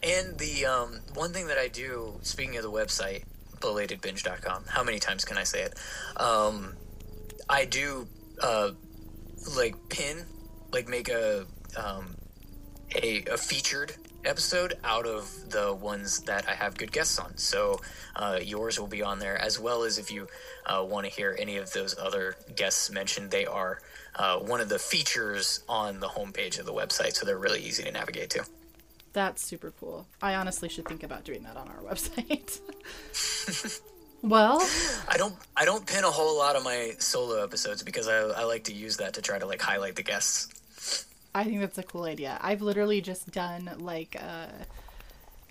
[0.02, 3.24] And the um, one thing that I do, speaking of the website,
[3.58, 5.74] belatedbinge.com, how many times can I say it?
[6.16, 6.74] Um,
[7.48, 8.08] I do
[8.42, 8.70] uh,
[9.56, 10.24] like pin,
[10.72, 11.46] like make a
[11.76, 12.14] um,
[12.94, 13.94] a, a featured
[14.24, 17.36] episode out of the ones that I have good guests on.
[17.36, 17.80] So
[18.16, 20.26] uh, yours will be on there, as well as if you
[20.66, 23.80] uh, want to hear any of those other guests mentioned, they are
[24.16, 27.14] uh, one of the features on the homepage of the website.
[27.14, 28.44] So they're really easy to navigate to.
[29.12, 30.06] That's super cool.
[30.22, 32.60] I honestly should think about doing that on our website.
[34.22, 34.60] well,
[35.08, 38.44] I don't I don't pin a whole lot of my solo episodes because I, I
[38.44, 40.48] like to use that to try to like highlight the guests.
[41.34, 42.38] I think that's a cool idea.
[42.40, 44.50] I've literally just done like a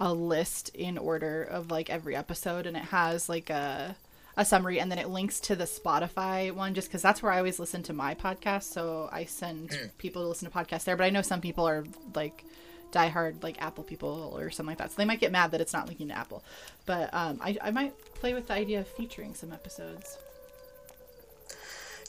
[0.02, 3.96] a list in order of like every episode and it has like a
[4.38, 7.38] a summary and then it links to the Spotify one just cuz that's where I
[7.38, 9.90] always listen to my podcast, so I send mm.
[9.98, 11.84] people to listen to podcasts there, but I know some people are
[12.16, 12.44] like
[12.92, 14.92] diehard like Apple people or something like that.
[14.92, 16.44] So they might get mad that it's not linking to Apple.
[16.86, 20.18] But um, I, I might play with the idea of featuring some episodes.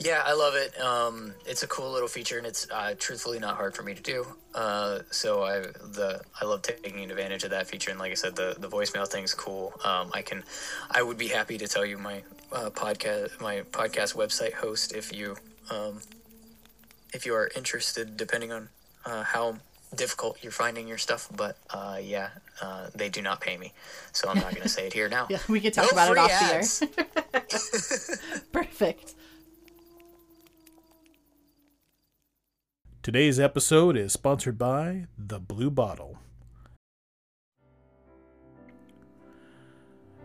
[0.03, 0.81] Yeah, I love it.
[0.81, 4.03] Um, it's a cool little feature, and it's uh, truthfully not hard for me to
[4.03, 4.27] do.
[4.55, 8.35] Uh, so I the I love taking advantage of that feature, and like I said,
[8.35, 9.75] the the voicemail thing's cool.
[9.85, 10.43] Um, I can,
[10.91, 15.13] I would be happy to tell you my uh, podcast my podcast website host if
[15.13, 15.37] you
[15.71, 16.01] um,
[17.13, 18.71] if you are interested, depending on
[19.05, 19.57] uh, how
[19.95, 21.29] difficult you're finding your stuff.
[21.37, 22.31] But uh, yeah,
[22.63, 23.75] uh, they do not pay me,
[24.13, 25.27] so I'm not going to say it here now.
[25.31, 26.79] yeah, we could talk no about it off ads.
[26.79, 26.89] the
[27.35, 28.43] air.
[28.53, 29.15] Perfect.
[33.03, 36.19] Today's episode is sponsored by The Blue Bottle.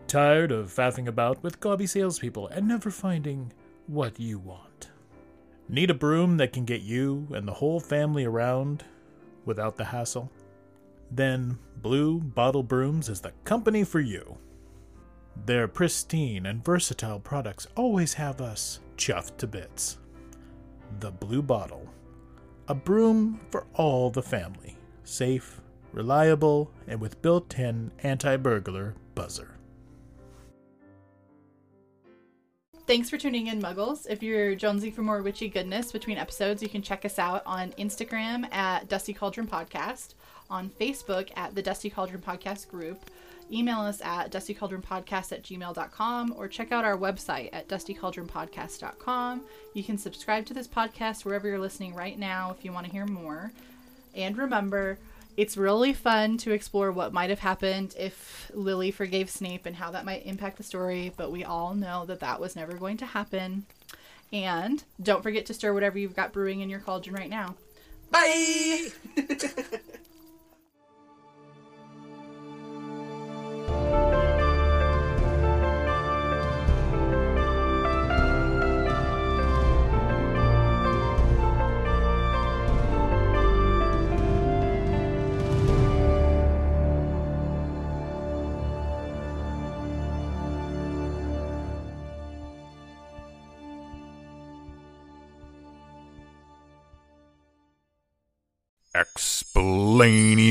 [0.06, 3.50] Tired of faffing about with gobby salespeople and never finding
[3.86, 4.90] what you want?
[5.70, 8.84] Need a broom that can get you and the whole family around
[9.46, 10.30] without the hassle?
[11.10, 14.36] Then Blue Bottle Brooms is the company for you.
[15.46, 19.96] Their pristine and versatile products always have us chuffed to bits.
[21.00, 21.88] The Blue Bottle
[22.68, 24.76] a broom for all the family.
[25.04, 25.60] Safe,
[25.92, 29.56] reliable, and with built in anti burglar buzzer.
[32.86, 34.06] Thanks for tuning in, Muggles.
[34.08, 37.72] If you're jonesing for more witchy goodness between episodes, you can check us out on
[37.72, 40.14] Instagram at Dusty Caldron Podcast,
[40.48, 43.10] on Facebook at the Dusty Caldron Podcast group,
[43.52, 49.42] email us at dustycaldronpodcast at gmail.com or check out our website at dustycaldronpodcast.com.
[49.74, 52.92] You can subscribe to this podcast wherever you're listening right now if you want to
[52.92, 53.52] hear more.
[54.14, 54.98] And remember,
[55.36, 59.90] it's really fun to explore what might have happened if Lily forgave Snape and how
[59.90, 63.06] that might impact the story, but we all know that that was never going to
[63.06, 63.66] happen.
[64.32, 67.54] And don't forget to stir whatever you've got brewing in your cauldron right now.
[68.10, 68.88] Bye!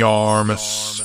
[0.06, 1.01] Explainiarmus.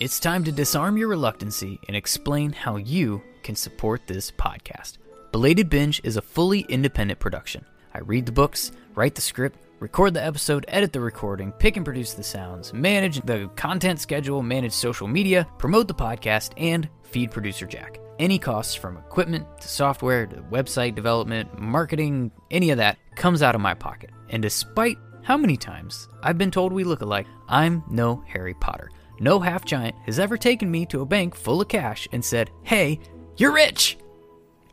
[0.00, 4.98] It's time to disarm your reluctancy and explain how you can support this podcast.
[5.32, 7.64] Belated Binge is a fully independent production.
[7.94, 11.84] I read the books, write the script, record the episode, edit the recording, pick and
[11.84, 17.30] produce the sounds, manage the content schedule, manage social media, promote the podcast, and feed
[17.30, 17.98] producer Jack.
[18.18, 23.54] Any costs from equipment to software to website development, marketing, any of that comes out
[23.54, 24.10] of my pocket.
[24.28, 28.90] And despite how many times I've been told we look alike, I'm no Harry Potter.
[29.20, 32.50] No half giant has ever taken me to a bank full of cash and said,
[32.62, 33.00] Hey,
[33.36, 33.98] you're rich!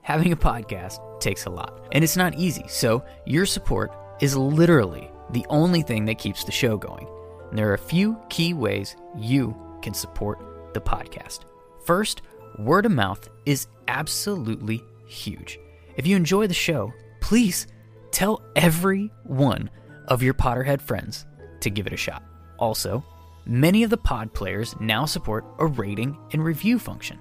[0.02, 3.92] Having a podcast takes a lot, and it's not easy, so your support
[4.22, 7.08] is literally the only thing that keeps the show going.
[7.50, 11.40] And there are a few key ways you can support the podcast.
[11.84, 12.22] First,
[12.58, 15.60] word of mouth is absolutely huge.
[15.98, 17.68] If you enjoy the show, please
[18.12, 19.70] tell everyone
[20.08, 21.26] of your Potterhead friends
[21.62, 22.24] to give it a shot.
[22.58, 23.04] Also,
[23.46, 27.20] many of the pod players now support a rating and review function.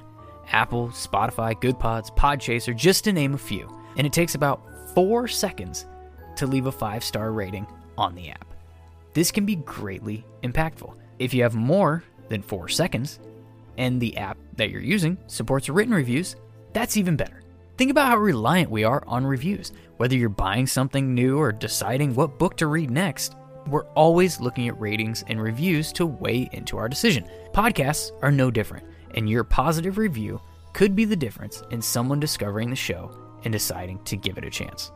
[0.52, 3.70] Apple, Spotify, GoodPods, Podchaser, just to name a few.
[3.96, 4.62] And it takes about
[4.94, 5.86] four seconds
[6.36, 7.66] to leave a five star rating
[7.98, 8.46] on the app.
[9.14, 10.94] This can be greatly impactful.
[11.18, 13.18] If you have more than four seconds
[13.78, 16.36] and the app that you're using supports written reviews,
[16.72, 17.42] that's even better.
[17.76, 19.72] Think about how reliant we are on reviews.
[19.98, 24.68] Whether you're buying something new or deciding what book to read next, we're always looking
[24.68, 27.28] at ratings and reviews to weigh into our decision.
[27.52, 30.40] Podcasts are no different, and your positive review
[30.72, 33.10] could be the difference in someone discovering the show
[33.44, 34.90] and deciding to give it a chance.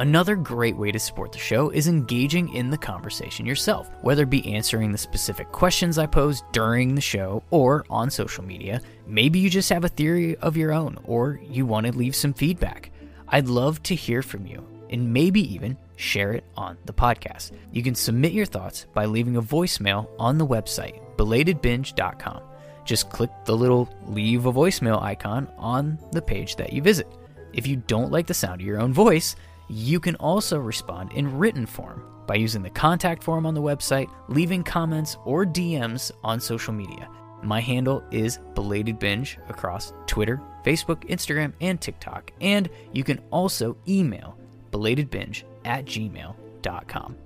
[0.00, 4.30] Another great way to support the show is engaging in the conversation yourself, whether it
[4.30, 8.80] be answering the specific questions I pose during the show or on social media.
[9.06, 12.32] Maybe you just have a theory of your own or you want to leave some
[12.32, 12.90] feedback.
[13.28, 17.50] I'd love to hear from you and maybe even share it on the podcast.
[17.70, 22.40] You can submit your thoughts by leaving a voicemail on the website, belatedbinge.com.
[22.86, 27.06] Just click the little leave a voicemail icon on the page that you visit.
[27.52, 29.36] If you don't like the sound of your own voice,
[29.70, 34.10] you can also respond in written form by using the contact form on the website,
[34.28, 37.08] leaving comments or DMs on social media.
[37.42, 42.32] My handle is Belated Binge across Twitter, Facebook, Instagram, and TikTok.
[42.40, 44.36] And you can also email
[44.72, 47.16] belatedbinge at gmail.com.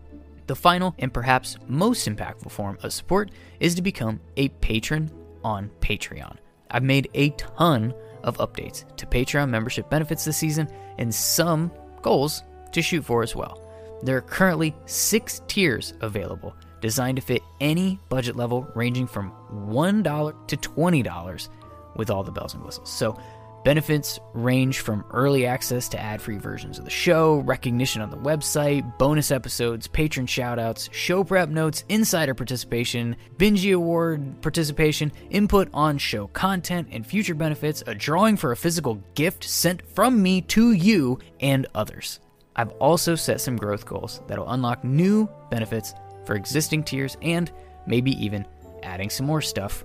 [0.46, 5.10] The final and perhaps most impactful form of support is to become a patron
[5.42, 6.36] on Patreon.
[6.70, 10.68] I've made a ton of updates to Patreon membership benefits this season,
[10.98, 11.70] and some
[12.04, 13.60] goals to shoot for as well.
[14.02, 20.46] There are currently six tiers available, designed to fit any budget level ranging from $1
[20.48, 21.48] to $20
[21.96, 22.90] with all the bells and whistles.
[22.92, 23.18] So,
[23.64, 28.16] benefits range from early access to ad free versions of the show, recognition on the
[28.16, 35.98] website, bonus episodes, patron shoutouts, show prep notes, insider participation, Binge Award participation, input on
[35.98, 40.72] show content and future benefits, a drawing for a physical gift sent from me to
[40.72, 42.20] you, and others.
[42.56, 47.50] I've also set some growth goals that'll unlock new benefits for existing tiers and
[47.86, 48.46] maybe even
[48.82, 49.84] adding some more stuff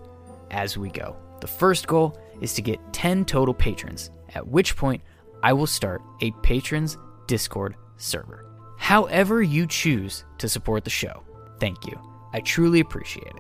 [0.51, 1.15] as we go.
[1.41, 5.02] The first goal is to get 10 total patrons, at which point
[5.44, 6.98] I will start a patrons
[7.28, 8.45] Discord server.
[8.78, 11.24] However, you choose to support the show,
[11.60, 11.99] thank you.
[12.34, 13.39] I truly appreciate it.